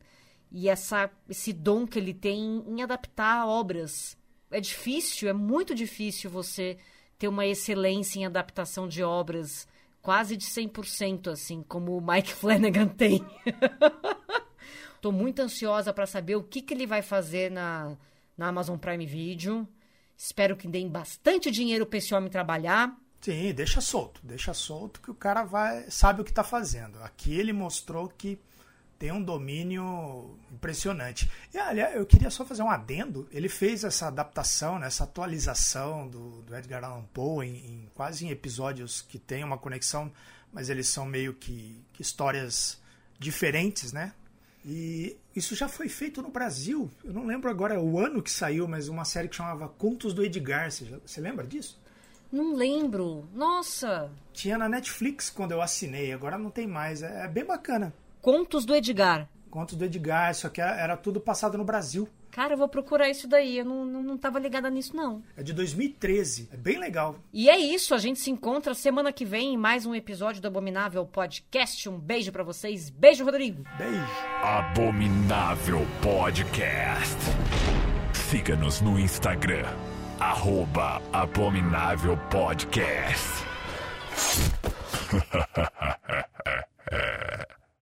e 0.52 0.68
essa, 0.68 1.10
esse 1.30 1.54
dom 1.54 1.86
que 1.86 1.98
ele 1.98 2.14
tem 2.14 2.64
em 2.68 2.82
adaptar 2.82 3.48
obras. 3.48 4.18
É 4.50 4.60
difícil, 4.60 5.30
é 5.30 5.34
muito 5.34 5.74
difícil 5.74 6.30
você 6.30 6.78
ter 7.18 7.28
uma 7.28 7.46
excelência 7.46 8.20
em 8.20 8.26
adaptação 8.26 8.88
de 8.88 9.04
obras 9.04 9.68
quase 10.02 10.36
de 10.36 10.46
100%, 10.46 11.32
assim, 11.32 11.64
como 11.64 11.98
o 11.98 12.02
Mike 12.02 12.34
Flanagan 12.36 12.88
tem. 12.88 13.26
Tô 15.02 15.12
muito 15.12 15.42
ansiosa 15.42 15.94
para 15.94 16.06
saber 16.06 16.36
o 16.36 16.44
que, 16.44 16.62
que 16.62 16.74
ele 16.74 16.86
vai 16.86 17.02
fazer 17.02 17.50
na, 17.50 17.98
na 18.38 18.48
Amazon 18.48 18.78
Prime 18.78 19.06
Video. 19.06 19.68
Espero 20.16 20.56
que 20.56 20.68
deem 20.68 20.88
bastante 20.88 21.50
dinheiro 21.50 21.86
para 21.86 21.98
esse 21.98 22.14
homem 22.14 22.30
trabalhar. 22.30 22.96
Sim, 23.20 23.54
deixa 23.54 23.82
solto, 23.82 24.20
deixa 24.24 24.54
solto 24.54 25.02
que 25.02 25.10
o 25.12 25.16
cara 25.16 25.44
vai 25.44 25.90
sabe 25.90 26.22
o 26.22 26.24
que 26.24 26.32
está 26.32 26.44
fazendo. 26.44 27.00
Aqui 27.04 27.34
ele 27.34 27.54
mostrou 27.54 28.08
que 28.08 28.40
tem 29.02 29.12
um 29.12 29.24
domínio 29.24 30.38
impressionante. 30.52 31.28
E 31.52 31.58
aliás, 31.58 31.96
eu 31.96 32.06
queria 32.06 32.30
só 32.30 32.46
fazer 32.46 32.62
um 32.62 32.70
adendo. 32.70 33.28
Ele 33.32 33.50
fez 33.50 33.84
essa 33.84 34.06
adaptação, 34.06 34.78
né, 34.78 34.86
essa 34.86 35.06
atualização 35.06 36.08
do, 36.08 36.44
do 36.44 36.56
Edgar 36.56 36.84
Allan 36.84 37.04
Poe 37.12 37.48
em, 37.48 37.56
em, 37.56 37.90
quase 37.96 38.28
em 38.28 38.30
episódios 38.30 39.02
que 39.02 39.18
tem 39.18 39.44
uma 39.44 39.58
conexão, 39.58 40.12
mas 40.54 40.70
eles 40.70 40.88
são 40.88 41.04
meio 41.04 41.34
que, 41.34 41.84
que 41.94 42.04
histórias 42.04 42.80
diferentes, 43.18 43.92
né? 43.92 44.14
E 44.64 45.18
isso 45.36 45.56
já 45.56 45.68
foi 45.68 45.90
feito 45.90 46.22
no 46.22 46.30
Brasil. 46.30 46.88
Eu 47.04 47.12
não 47.12 47.26
lembro 47.26 47.50
agora 47.50 47.82
o 47.82 47.98
ano 47.98 48.22
que 48.22 48.30
saiu, 48.30 48.68
mas 48.68 48.88
uma 48.88 49.04
série 49.04 49.28
que 49.28 49.36
chamava 49.36 49.68
Contos 49.68 50.14
do 50.14 50.24
Edgar. 50.24 50.70
Você, 50.72 50.86
já, 50.86 51.00
você 51.04 51.20
lembra 51.20 51.48
disso? 51.48 51.82
Não 52.32 52.56
lembro. 52.56 53.28
Nossa! 53.34 54.12
Tinha 54.32 54.60
na 54.60 54.70
Netflix 54.70 55.32
quando 55.32 55.54
eu 55.54 55.62
assinei, 55.62 56.14
agora 56.14 56.38
não 56.38 56.52
tem 56.52 56.68
mais. 56.68 57.02
É, 57.02 57.26
é 57.26 57.28
bem 57.28 57.44
bacana. 57.44 57.92
Contos 58.22 58.66
do 58.66 58.76
Edgar. 58.76 59.28
Contos 59.50 59.76
do 59.76 59.84
Edgar, 59.84 60.32
isso 60.32 60.48
aqui 60.48 60.62
é- 60.62 60.80
era 60.82 60.96
tudo 60.96 61.20
passado 61.20 61.58
no 61.58 61.64
Brasil. 61.66 62.08
Cara, 62.30 62.54
eu 62.54 62.58
vou 62.58 62.70
procurar 62.70 63.10
isso 63.10 63.28
daí. 63.28 63.58
Eu 63.58 63.66
não, 63.66 63.84
não, 63.84 64.02
não 64.02 64.18
tava 64.18 64.40
ligada 64.40 64.70
nisso, 64.70 64.96
não. 64.96 65.22
É 65.36 65.44
de 65.44 65.52
2013. 65.52 66.48
É 66.54 66.56
bem 66.56 66.80
legal. 66.80 67.18
E 67.34 67.50
é 67.50 67.58
isso. 67.58 67.94
A 67.94 67.98
gente 67.98 68.20
se 68.22 68.32
encontra 68.32 68.74
semana 68.74 69.12
que 69.12 69.26
vem 69.26 69.54
em 69.54 69.58
mais 69.58 69.86
um 69.86 69.94
episódio 69.94 70.42
do 70.42 70.48
Abominável 70.48 71.06
Podcast. 71.06 71.90
Um 71.90 72.00
beijo 72.00 72.32
para 72.32 72.44
vocês. 72.44 72.90
Beijo, 72.90 73.26
Rodrigo. 73.26 73.66
Beijo. 73.78 74.06
Abominável 74.42 75.86
Podcast. 76.02 77.18
Siga-nos 78.14 78.80
no 78.80 78.98
Instagram. 78.98 79.66
Arroba 80.18 81.02
Abominável 81.12 82.16
Podcast. 82.30 83.28